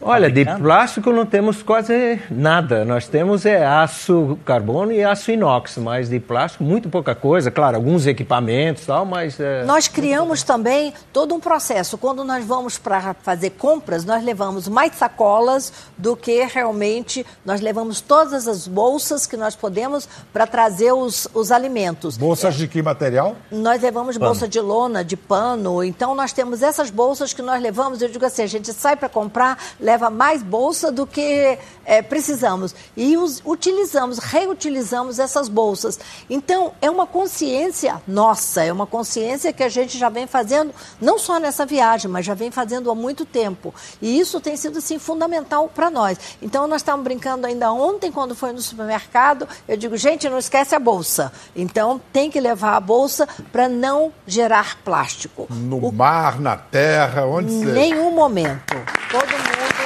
[0.00, 2.84] Olha, de plástico não temos quase nada.
[2.84, 7.50] Nós temos é aço carbono e aço inox, mas de plástico muito pouca coisa.
[7.50, 11.96] Claro, alguns equipamentos e tal, mas é, Nós criamos também todo um processo.
[11.96, 18.00] Quando nós vamos para fazer compras, nós levamos mais sacolas do que realmente nós levamos
[18.00, 22.16] todas as bolsas que nós podemos para trazer os, os alimentos.
[22.16, 23.34] Bolsas de que material?
[23.50, 28.02] Nós levamos bolsa de lona, de pano, então nós temos essas bolsas que nós levamos.
[28.02, 32.74] Eu digo assim: a gente sai para comprar, leva mais bolsa do que eh, precisamos.
[32.96, 35.96] E utilizamos, reutilizamos essas bolsas.
[36.28, 41.20] Então, é uma consciência nossa, é uma consciência que a gente já vem fazendo, não
[41.20, 43.72] só nessa viagem, mas já vem fazendo há muito tempo.
[44.02, 46.18] E isso tem sido assim, fundamental para nós.
[46.42, 50.74] Então, nós estávamos brincando ainda ontem, quando foi no supermercado, eu digo, gente, não esquece
[50.74, 51.32] a bolsa.
[51.54, 55.46] Então, tem que levar a bolsa para não gerar plástico.
[55.48, 58.74] No mar, na terra, onde nenhum momento.
[59.12, 59.76] Todo mundo.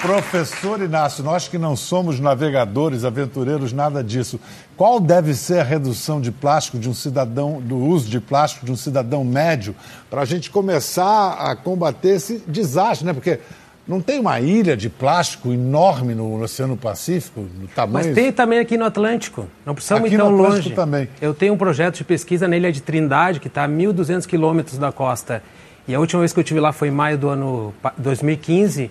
[0.00, 4.40] Professor Inácio, nós que não somos navegadores, aventureiros, nada disso.
[4.76, 8.72] Qual deve ser a redução de plástico de um cidadão, do uso de plástico de
[8.72, 9.74] um cidadão médio,
[10.08, 13.12] para a gente começar a combater esse desastre, né?
[13.12, 13.40] Porque
[13.86, 18.06] não tem uma ilha de plástico enorme no Oceano Pacífico, no tamanho.
[18.06, 19.46] Mas tem também aqui no Atlântico.
[19.66, 20.74] Não precisamos Aqui ir tão no Atlântico longe.
[20.76, 21.08] também.
[21.20, 24.78] Eu tenho um projeto de pesquisa na Ilha de Trindade, que está a 1.200 quilômetros
[24.78, 25.42] da costa.
[25.86, 28.90] E a última vez que eu estive lá foi em maio do ano pa- 2015.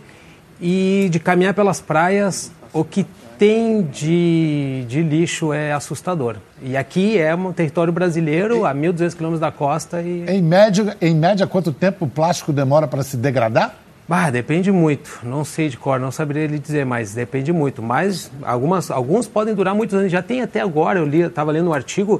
[0.61, 3.05] E de caminhar pelas praias, o que
[3.37, 6.35] tem de, de lixo é assustador.
[6.61, 10.01] E aqui é um território brasileiro, a 1.200 quilômetros da costa.
[10.01, 10.25] E...
[10.27, 13.75] Em média, em média, quanto tempo o plástico demora para se degradar?
[14.09, 15.19] Ah, depende muito.
[15.23, 17.81] Não sei de cor, não saberia lhe dizer, mas depende muito.
[17.81, 20.11] Mas algumas, alguns podem durar muitos anos.
[20.11, 22.19] Já tem até agora, eu estava lendo um artigo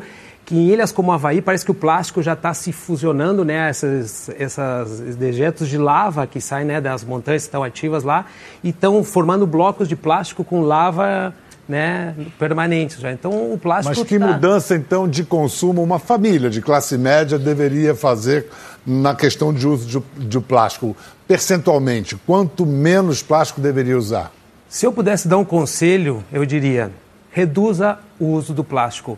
[0.50, 3.70] que em ilhas como Havaí parece que o plástico já está se fusionando, né?
[3.70, 8.26] Essas, essas dejetos de lava que saem né, das montanhas que estão ativas lá
[8.64, 11.36] e estão formando blocos de plástico com lava
[11.68, 13.12] né, permanentes já.
[13.12, 17.38] Então o plástico Mas que tá- mudança, então, de consumo uma família de classe média
[17.38, 18.48] deveria fazer
[18.84, 20.98] na questão de uso de, de plástico?
[21.28, 24.32] Percentualmente, quanto menos plástico deveria usar?
[24.68, 26.90] Se eu pudesse dar um conselho, eu diria:
[27.30, 29.16] reduza o uso do plástico.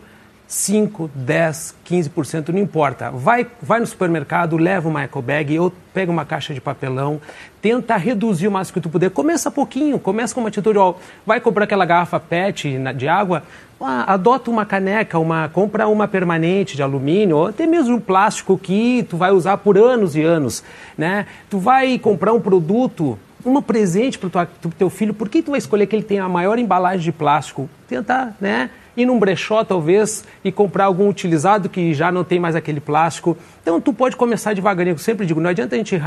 [0.51, 3.09] 5, 10, 15%, não importa.
[3.09, 7.21] Vai, vai no supermercado, leva uma eco bag ou pega uma caixa de papelão,
[7.61, 9.09] tenta reduzir o máximo que tu puder.
[9.11, 13.43] Começa pouquinho, começa com uma atitude, ó, vai comprar aquela garrafa PET de água,
[13.79, 19.07] adota uma caneca, uma, compra uma permanente de alumínio, ou até mesmo um plástico que
[19.09, 20.65] tu vai usar por anos e anos,
[20.97, 21.27] né?
[21.49, 25.57] Tu vai comprar um produto um presente para o teu filho, por que tu vai
[25.57, 27.69] escolher que ele tenha a maior embalagem de plástico?
[27.87, 28.69] Tentar, né?
[28.95, 33.37] Ir num brechó, talvez, e comprar algum utilizado que já não tem mais aquele plástico.
[33.61, 34.95] Então, tu pode começar devagarinho.
[34.95, 35.99] Eu sempre digo, não adianta a gente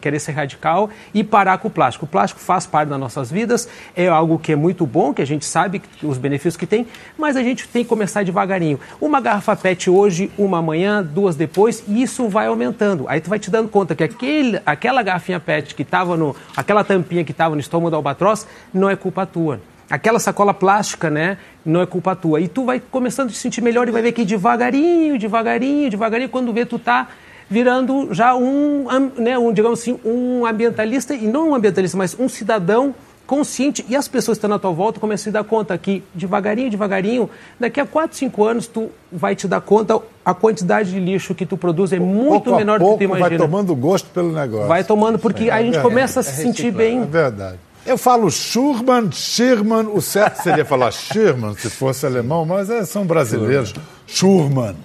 [0.00, 2.04] querer ser radical e parar com o plástico.
[2.04, 5.26] O plástico faz parte das nossas vidas, é algo que é muito bom, que a
[5.26, 8.78] gente sabe os benefícios que tem, mas a gente tem que começar devagarinho.
[9.00, 13.06] Uma garrafa PET hoje, uma amanhã, duas depois, e isso vai aumentando.
[13.08, 16.34] Aí tu vai te dando conta que aquele, aquela garrafinha PET que estava no...
[16.56, 19.60] aquela tampinha que estava no estômago do albatroz, não é culpa tua.
[19.90, 22.40] Aquela sacola plástica, né, não é culpa tua.
[22.40, 26.28] E tu vai começando a te sentir melhor e vai ver que devagarinho, devagarinho, devagarinho,
[26.28, 27.08] quando vê tu tá
[27.50, 28.86] virando já um,
[29.18, 32.94] né, um digamos assim, um ambientalista, e não um ambientalista, mas um cidadão
[33.26, 33.84] consciente.
[33.88, 36.70] E as pessoas que estão na tua volta começam a se dar conta que devagarinho,
[36.70, 41.34] devagarinho, daqui a 4, 5 anos tu vai te dar conta a quantidade de lixo
[41.34, 43.28] que tu produz é muito pouco menor a do que pouco tu imagina.
[43.28, 44.68] vai tomando gosto pelo negócio.
[44.68, 47.02] Vai tomando, porque a gente é, começa a se sentir bem.
[47.02, 47.58] É verdade.
[47.84, 53.04] Eu falo Schurman, Schirman, o certo seria falar Schirman se fosse alemão, mas é, são
[53.04, 53.74] brasileiros.
[54.06, 54.76] Schurman.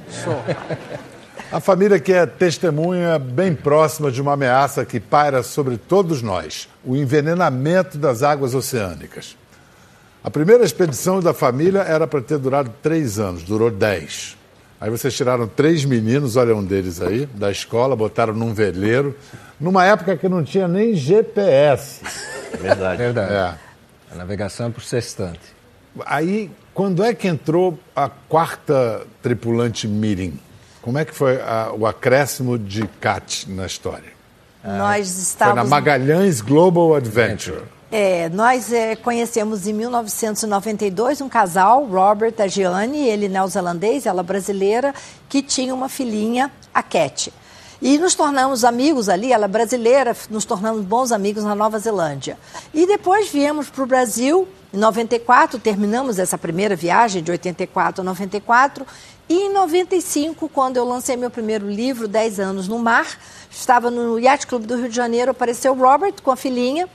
[1.51, 6.67] A família que é testemunha bem próxima de uma ameaça que paira sobre todos nós:
[6.83, 9.37] o envenenamento das águas oceânicas.
[10.23, 14.35] A primeira expedição da família era para ter durado três anos, durou dez.
[14.81, 19.15] Aí vocês tiraram três meninos, olha um deles aí, da escola, botaram num veleiro,
[19.59, 22.01] numa época que não tinha nem GPS.
[22.59, 22.97] Verdade.
[22.97, 23.33] Verdade.
[23.33, 23.53] É.
[24.11, 25.39] A navegação por sextante.
[26.05, 30.39] Aí, quando é que entrou a quarta tripulante Mirim?
[30.81, 34.15] Como é que foi a- o acréscimo de Kat na história?
[34.63, 35.69] Nós Foi na estávamos.
[35.69, 37.63] Magalhães Global Adventure.
[37.91, 44.93] É, nós é, conhecemos em 1992 um casal, Robert e Gianni, ele neozelandês, ela brasileira,
[45.29, 47.31] que tinha uma filhinha, a Cat.
[47.81, 52.37] E nos tornamos amigos ali, ela é brasileira, nos tornamos bons amigos na Nova Zelândia.
[52.73, 58.03] E depois viemos para o Brasil, em 94, terminamos essa primeira viagem, de 84 a
[58.03, 58.85] 94.
[59.29, 63.05] E em 95, quando eu lancei meu primeiro livro, 10 anos no mar,
[63.51, 66.89] estava no Yacht Clube do Rio de Janeiro, apareceu o Robert com a filhinha.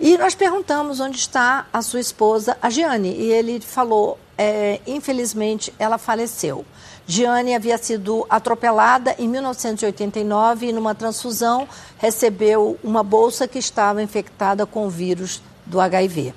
[0.00, 3.14] E nós perguntamos onde está a sua esposa, a Giane.
[3.14, 6.64] E ele falou: é, infelizmente, ela faleceu.
[7.06, 14.64] Giane havia sido atropelada em 1989 e, numa transfusão, recebeu uma bolsa que estava infectada
[14.64, 16.32] com o vírus do HIV.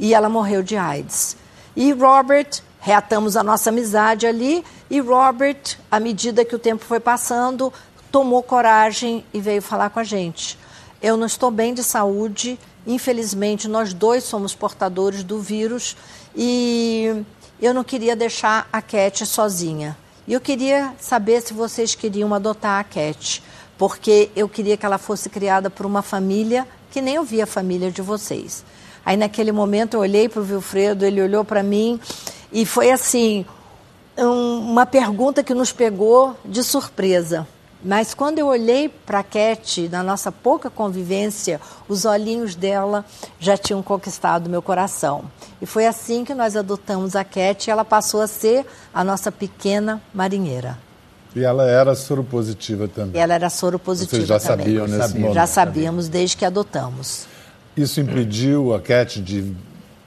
[0.00, 1.36] E ela morreu de AIDS.
[1.76, 6.98] E Robert, reatamos a nossa amizade ali, e Robert, à medida que o tempo foi
[6.98, 7.72] passando,
[8.10, 10.58] tomou coragem e veio falar com a gente.
[11.00, 15.96] Eu não estou bem de saúde, infelizmente nós dois somos portadores do vírus
[16.34, 17.24] e
[17.60, 19.96] eu não queria deixar a Cat sozinha.
[20.28, 23.42] E eu queria saber se vocês queriam adotar a Cat,
[23.78, 27.46] porque eu queria que ela fosse criada por uma família que nem eu vi a
[27.46, 28.62] família de vocês.
[29.06, 31.98] Aí naquele momento eu olhei para o Wilfredo, ele olhou para mim
[32.52, 33.46] e foi assim,
[34.18, 37.48] um- uma pergunta que nos pegou de surpresa.
[37.82, 43.04] Mas quando eu olhei para a Cat, na nossa pouca convivência, os olhinhos dela
[43.38, 45.24] já tinham conquistado meu coração.
[45.62, 49.30] E foi assim que nós adotamos a Cat e ela passou a ser a nossa
[49.30, 50.76] pequena marinheira.
[51.36, 53.20] E ela era soropositiva também.
[53.20, 54.66] Ela era soro positiva Vocês já também.
[54.66, 55.20] sabiam nesse Sabia.
[55.20, 55.34] momento.
[55.34, 57.26] Já sabíamos desde que adotamos.
[57.76, 59.54] Isso impediu a Cat de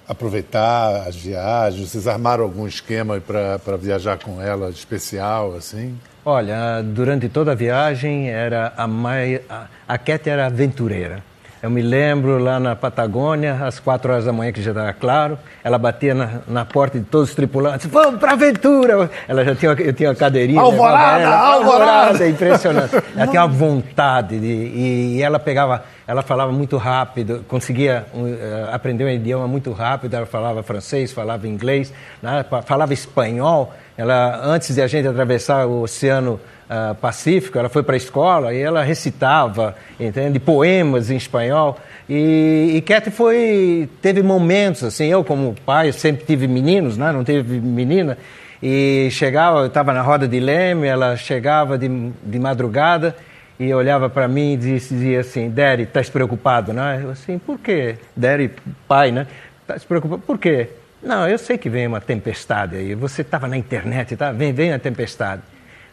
[0.06, 1.90] aproveitar as viagens?
[1.90, 5.98] Vocês armaram algum esquema para viajar com ela especial, assim?
[6.24, 9.42] Olha, durante toda a viagem era a mai...
[9.50, 11.24] a, a Cat era aventureira.
[11.64, 15.38] Eu me lembro lá na Patagônia, às quatro horas da manhã, que já estava claro,
[15.64, 19.10] ela batia na, na porta de todos os tripulantes, vamos para a aventura!
[19.28, 20.60] Ela já tinha, eu tinha uma cadeirinha.
[20.60, 22.28] Alvorada, ela, alvorada!
[22.28, 22.96] impressionante.
[23.16, 28.70] Ela tinha uma vontade, de, e, e ela pegava, ela falava muito rápido, conseguia eh,
[28.72, 33.72] aprender um idioma muito rápido, ela falava francês, falava inglês, né, falava espanhol.
[34.02, 38.52] Ela, antes de a gente atravessar o Oceano ah, Pacífico, ela foi para a escola
[38.52, 41.78] e ela recitava, entende, poemas em espanhol.
[42.10, 47.60] E, e foi, teve momentos, assim, eu como pai, sempre tive meninos, né, não teve
[47.60, 48.18] menina,
[48.64, 51.88] e chegava, eu estava na roda de leme, ela chegava de,
[52.24, 53.16] de madrugada
[53.60, 57.02] e olhava para mim e dizia assim, Daddy, estás preocupado, né?
[57.04, 57.98] Eu assim, por quê?
[58.16, 58.50] Daddy,
[58.88, 59.28] pai, né?
[59.62, 60.70] Estás preocupado, por quê?
[61.02, 64.32] Não, eu sei que vem uma tempestade aí, você estava na internet, tá?
[64.32, 65.42] Vem, vem a tempestade.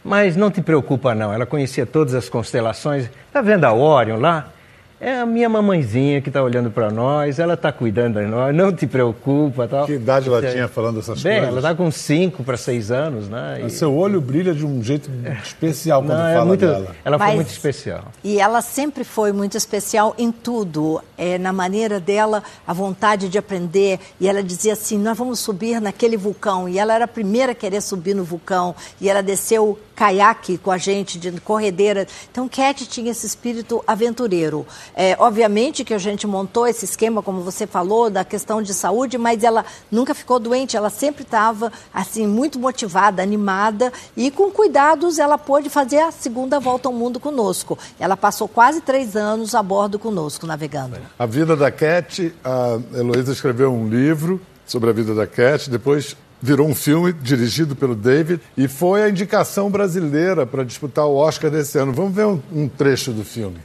[0.05, 3.09] Mas não te preocupa não, ela conhecia todas as constelações.
[3.27, 4.53] Está vendo a Orion lá?
[5.01, 8.73] É a minha mamãezinha que está olhando para nós, ela está cuidando de nós, não
[8.73, 9.69] te preocupa.
[9.69, 9.87] Tal.
[9.87, 11.49] Que idade ela tinha falando essas Bem, coisas?
[11.51, 13.63] ela está com 5 para 6 anos, né?
[13.65, 15.09] E- Seu olho brilha de um jeito
[15.45, 16.97] especial quando não, fala é muito, dela.
[17.05, 18.05] ela foi Mas- muito especial.
[18.25, 23.39] E ela sempre foi muito especial em tudo, é, na maneira dela, a vontade de
[23.39, 24.01] aprender.
[24.21, 26.69] E ela dizia assim: Nós vamos subir naquele vulcão.
[26.69, 28.75] E ela era a primeira a querer subir no vulcão.
[29.01, 32.07] E ela desceu caiaque com a gente, de corredeira.
[32.31, 34.65] Então, Cat tinha esse espírito aventureiro.
[34.95, 39.19] É, obviamente que a gente montou esse esquema, como você falou, da questão de saúde,
[39.19, 40.77] mas ela nunca ficou doente.
[40.77, 43.93] Ela sempre estava, assim, muito motivada, animada.
[44.17, 47.79] E com cuidados, ela pôde fazer a segunda volta ao mundo conosco.
[47.99, 50.97] Ela passou quase três anos a bordo conosco, navegando.
[51.19, 56.17] A vida da Cat, a Heloísa escreveu um livro sobre a vida da Cat, depois
[56.41, 61.51] virou um filme dirigido pelo David e foi a indicação brasileira para disputar o Oscar
[61.51, 61.93] desse ano.
[61.93, 63.59] Vamos ver um, um trecho do filme.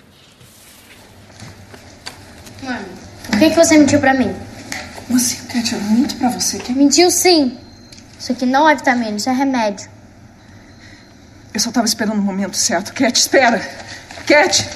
[2.63, 2.85] Mano,
[3.25, 4.33] por que, que você mentiu pra mim?
[4.95, 5.73] Como assim, Cat?
[5.73, 6.59] Eu minto pra você.
[6.59, 7.57] Que Mentiu sim.
[8.17, 9.89] Isso aqui não é vitamina, isso é remédio.
[11.53, 12.93] Eu só tava esperando o momento certo.
[12.93, 13.59] Cat, espera!
[14.25, 14.69] Cat!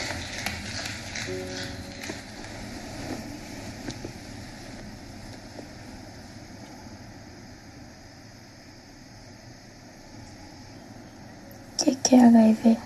[11.80, 12.78] O que, que é, HIV?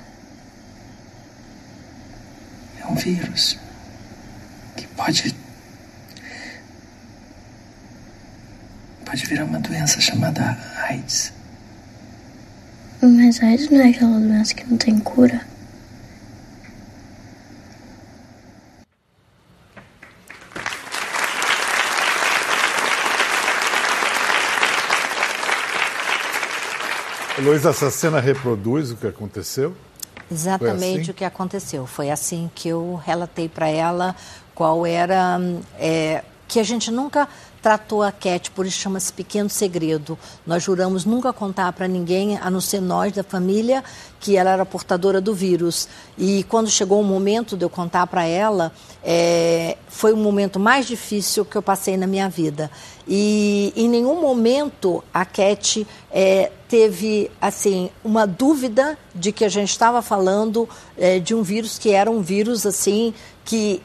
[2.82, 3.58] É um vírus
[4.78, 5.36] que pode.
[9.12, 10.58] Pode virar uma doença chamada
[10.88, 11.34] AIDS.
[13.02, 15.42] Mas AIDS não é aquela doença que não tem cura?
[27.40, 29.76] Luiz, essa cena reproduz o que aconteceu?
[30.32, 31.12] Exatamente assim?
[31.12, 31.86] o que aconteceu.
[31.86, 34.16] Foi assim que eu relatei para ela
[34.56, 35.38] qual era.
[35.78, 37.30] é, que a gente nunca
[37.62, 40.18] tratou a Cat, por isso chama-se Pequeno Segredo.
[40.46, 43.84] Nós juramos nunca contar para ninguém, a não ser nós da família,
[44.20, 45.88] que ela era portadora do vírus.
[46.18, 48.72] E quando chegou o momento de eu contar para ela,
[49.04, 52.72] é, foi o momento mais difícil que eu passei na minha vida.
[53.08, 59.70] E em nenhum momento a Cat é, teve assim uma dúvida de que a gente
[59.70, 63.82] estava falando é, de um vírus que era um vírus assim que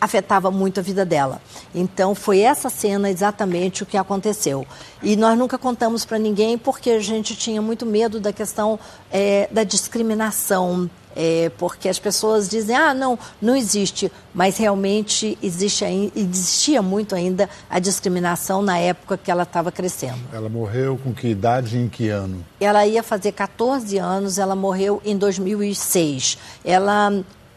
[0.00, 1.40] afetava muito a vida dela.
[1.74, 4.66] Então foi essa cena exatamente o que aconteceu.
[5.02, 8.78] E nós nunca contamos para ninguém porque a gente tinha muito medo da questão
[9.12, 10.88] é, da discriminação.
[11.16, 15.84] É, porque as pessoas dizem, ah, não, não existe, mas realmente existe,
[16.14, 20.20] existia muito ainda a discriminação na época que ela estava crescendo.
[20.32, 22.46] Ela morreu com que idade e em que ano?
[22.60, 26.38] Ela ia fazer 14 anos, ela morreu em 2006.
[26.64, 27.12] Ela,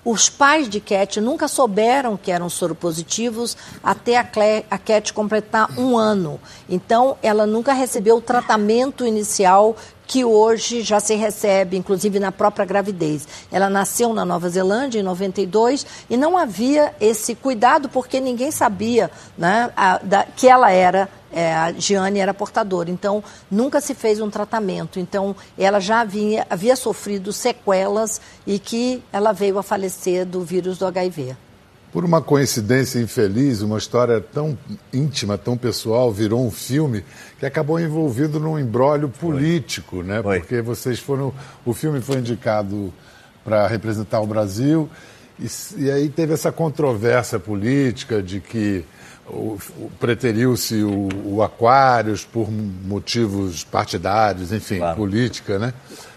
[0.06, 5.70] os pais de Cat nunca souberam que eram soropositivos até a, Cle, a Cat completar
[5.78, 6.40] um ano.
[6.68, 9.76] Então, ela nunca recebeu o tratamento inicial
[10.06, 13.28] que hoje já se recebe, inclusive na própria gravidez.
[13.52, 19.10] Ela nasceu na Nova Zelândia em 92 e não havia esse cuidado porque ninguém sabia
[19.38, 24.22] né, a- da- que ela era é, a Giane era portadora, então nunca se fez
[24.22, 25.00] um tratamento.
[25.00, 30.78] Então ela já havia, havia sofrido sequelas e que ela veio a falecer do vírus
[30.78, 31.36] do HIV.
[31.92, 34.58] Por uma coincidência infeliz, uma história tão
[34.92, 37.04] íntima, tão pessoal, virou um filme
[37.44, 40.22] que acabou envolvido num embrólio político, né?
[40.24, 40.40] Foi.
[40.40, 41.34] Porque vocês foram.
[41.66, 42.94] O filme foi indicado
[43.44, 44.90] para representar o Brasil,
[45.38, 45.48] e,
[45.84, 48.86] e aí teve essa controvérsia política de que
[49.28, 54.96] o- o- preteriu-se o, o Aquários por motivos partidários, enfim, Claro.
[54.96, 55.74] política, né?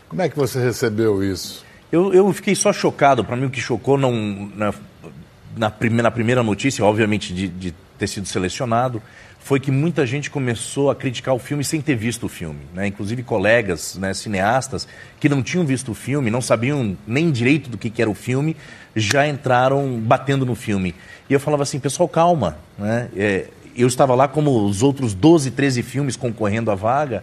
[0.09, 1.65] Como é que você recebeu isso?
[1.91, 3.25] Eu, eu fiquei só chocado.
[3.25, 4.13] Para mim, o que chocou não,
[4.55, 4.73] na,
[5.57, 9.03] na, prime- na primeira notícia, obviamente, de, de ter sido selecionado,
[9.47, 12.59] foi que muita gente começou a criticar o filme sem ter visto o filme.
[12.75, 12.89] Né?
[12.89, 14.89] Inclusive colegas né, cineastas
[15.21, 18.15] que não tinham visto o filme, não sabiam nem direito do que, que era o
[18.15, 18.57] filme,
[18.97, 20.97] já entraram batendo no filme.
[21.31, 22.59] E eu falava assim, pessoal, calma.
[22.77, 23.09] Né?
[23.17, 27.23] É, eu estava lá como os outros 12, 13 filmes concorrendo à vaga.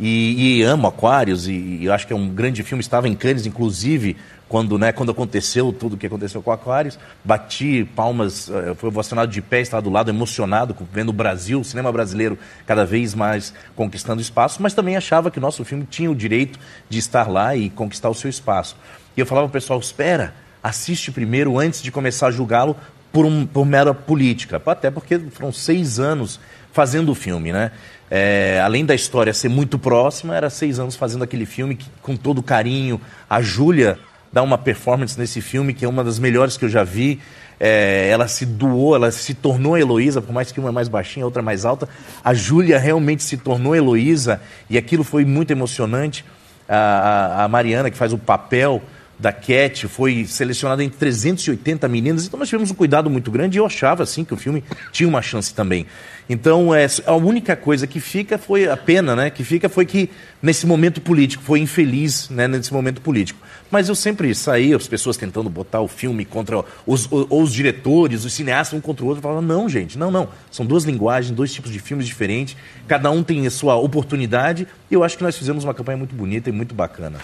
[0.00, 2.80] E, e amo Aquários, e, e acho que é um grande filme.
[2.80, 4.16] Estava em Cannes, inclusive,
[4.48, 6.98] quando, né, quando aconteceu tudo o que aconteceu com Aquários.
[7.24, 11.64] Bati palmas, eh, foi ovacionado de pé, estava do lado emocionado, vendo o Brasil, o
[11.64, 16.10] cinema brasileiro cada vez mais conquistando espaço, mas também achava que o nosso filme tinha
[16.10, 18.76] o direito de estar lá e conquistar o seu espaço.
[19.16, 20.32] E eu falava ao pessoal: espera,
[20.62, 22.76] assiste primeiro antes de começar a julgá-lo
[23.12, 24.62] por, um, por mera política.
[24.64, 26.38] Até porque foram seis anos
[26.72, 27.70] fazendo o filme, né?
[28.10, 32.16] É, além da história ser muito próxima, era seis anos fazendo aquele filme que, com
[32.16, 33.00] todo carinho.
[33.28, 33.98] A Júlia
[34.32, 37.20] dá uma performance nesse filme que é uma das melhores que eu já vi.
[37.60, 41.24] É, ela se doou, ela se tornou Heloísa, por mais que uma é mais baixinha,
[41.24, 41.88] a outra é mais alta.
[42.24, 44.40] A Júlia realmente se tornou Heloísa
[44.70, 46.24] e aquilo foi muito emocionante.
[46.68, 48.80] A, a- a Mariana, que faz o papel
[49.18, 53.60] da Cat, foi selecionada entre 380 meninas, então nós tivemos um cuidado muito grande e
[53.60, 54.62] eu achava assim que o filme
[54.92, 55.86] tinha uma chance também.
[56.30, 59.30] Então, é, a única coisa que fica foi a pena, né?
[59.30, 60.10] Que fica foi que
[60.42, 63.40] nesse momento político, foi infeliz, né, nesse momento político.
[63.70, 68.32] Mas eu sempre saí, as pessoas tentando botar o filme contra os, os diretores, os
[68.32, 70.28] cineastas um contra o outro, falava, não, gente, não, não.
[70.50, 72.56] São duas linguagens, dois tipos de filmes diferentes,
[72.86, 76.14] cada um tem a sua oportunidade, e eu acho que nós fizemos uma campanha muito
[76.14, 77.18] bonita e muito bacana.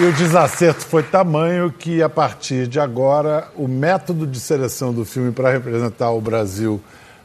[0.00, 5.04] E o desacerto foi tamanho que, a partir de agora, o método de seleção do
[5.04, 6.80] filme para representar o Brasil,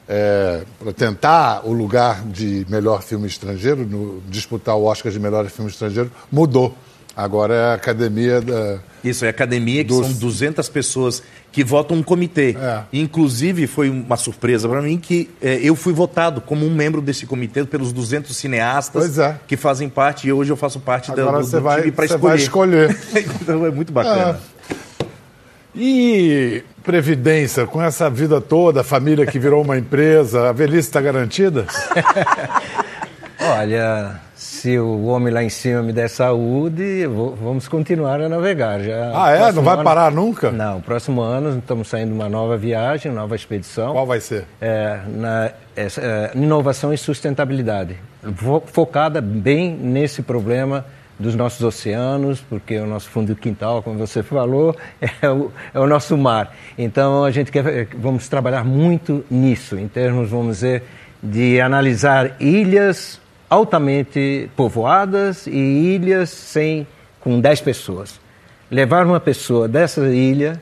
[0.09, 5.45] é, para tentar o lugar de melhor filme estrangeiro, no- disputar o Oscar de melhor
[5.45, 6.75] filme estrangeiro, mudou.
[7.15, 8.79] Agora é a academia da.
[9.03, 12.57] Isso, é academia, que Dos- são 200 pessoas que votam um comitê.
[12.59, 12.81] É.
[12.91, 17.25] Inclusive, foi uma surpresa para mim que eh, eu fui votado como um membro desse
[17.25, 19.37] comitê pelos 200 cineastas é.
[19.47, 21.91] que fazem parte, e hoje eu faço parte da- Agora do, você do vai, time
[21.93, 22.21] para escolher.
[22.21, 22.97] vai escolher.
[23.41, 24.39] então é muito bacana.
[25.73, 31.01] E Previdência, com essa vida toda, a família que virou uma empresa, a velhice está
[31.01, 31.65] garantida?
[33.39, 34.21] Olha,
[34.65, 38.79] se o homem lá em cima me der saúde, vou, vamos continuar a navegar.
[38.79, 39.51] Já, ah, é?
[39.51, 40.51] Não vai ano, parar nunca?
[40.51, 43.93] Não, próximo ano estamos saindo uma nova viagem, nova expedição.
[43.93, 44.45] Qual vai ser?
[44.59, 47.95] É, na é, é, inovação e sustentabilidade,
[48.65, 50.83] focada bem nesse problema
[51.19, 54.75] dos nossos oceanos, porque o nosso fundo de quintal, como você falou,
[55.21, 56.55] é o, é o nosso mar.
[56.75, 60.81] Então a gente quer, vamos trabalhar muito nisso, em termos, vamos dizer,
[61.21, 66.87] de analisar ilhas altamente povoadas e ilhas sem
[67.19, 68.19] com 10 pessoas.
[68.69, 70.59] Levar uma pessoa dessa ilha,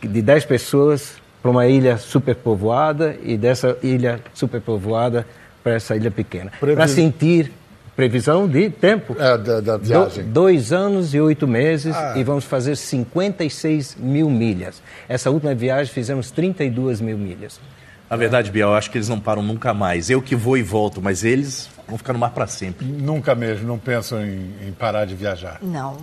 [0.00, 5.26] de 10 pessoas, para uma ilha superpovoada e dessa ilha superpovoada
[5.62, 6.50] para essa ilha pequena.
[6.58, 6.76] Previ...
[6.76, 7.52] Para sentir
[7.94, 9.16] previsão de tempo.
[9.18, 10.24] É, da, da viagem.
[10.24, 12.14] Do, dois anos e oito meses ah.
[12.16, 14.82] e vamos fazer 56 mil milhas.
[15.08, 17.60] Essa última viagem fizemos 32 mil milhas.
[18.08, 20.10] Na verdade, Biel, eu acho que eles não param nunca mais.
[20.10, 22.86] Eu que vou e volto, mas eles vão ficar no mar para sempre.
[22.86, 25.58] Nunca mesmo, não pensam em, em, parar de viajar.
[25.62, 25.98] Não.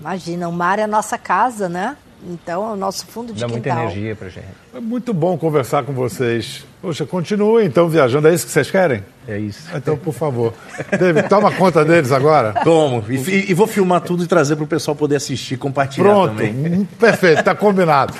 [0.00, 1.96] Imagina, o mar é a nossa casa, né?
[2.26, 3.76] Então, é o nosso fundo de Dá quintal.
[3.76, 4.46] muita energia para gente.
[4.74, 6.64] É muito bom conversar com vocês.
[6.82, 8.26] Poxa, continuem então viajando.
[8.26, 9.04] É isso que vocês querem?
[9.26, 9.68] É isso.
[9.74, 10.52] Então, por favor.
[10.98, 12.54] David, toma conta deles agora.
[12.64, 13.04] Tomo.
[13.08, 16.30] E, e vou filmar tudo e trazer para o pessoal poder assistir e compartilhar Pronto.
[16.30, 16.52] também.
[16.52, 18.12] Hum, perfeito, está combinado.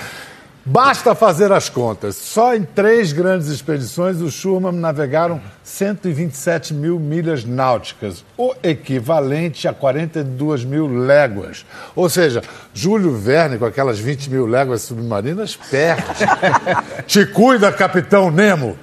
[0.71, 2.15] Basta fazer as contas.
[2.17, 9.73] Só em três grandes expedições os Schurman navegaram 127 mil milhas náuticas, o equivalente a
[9.73, 11.65] 42 mil léguas.
[11.97, 12.43] Ou seja,
[12.75, 16.27] Júlio Verne, com aquelas 20 mil léguas submarinas, perde.
[17.09, 18.77] Te cuida, capitão Nemo.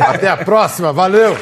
[0.00, 0.92] Até a próxima.
[0.92, 1.36] Valeu!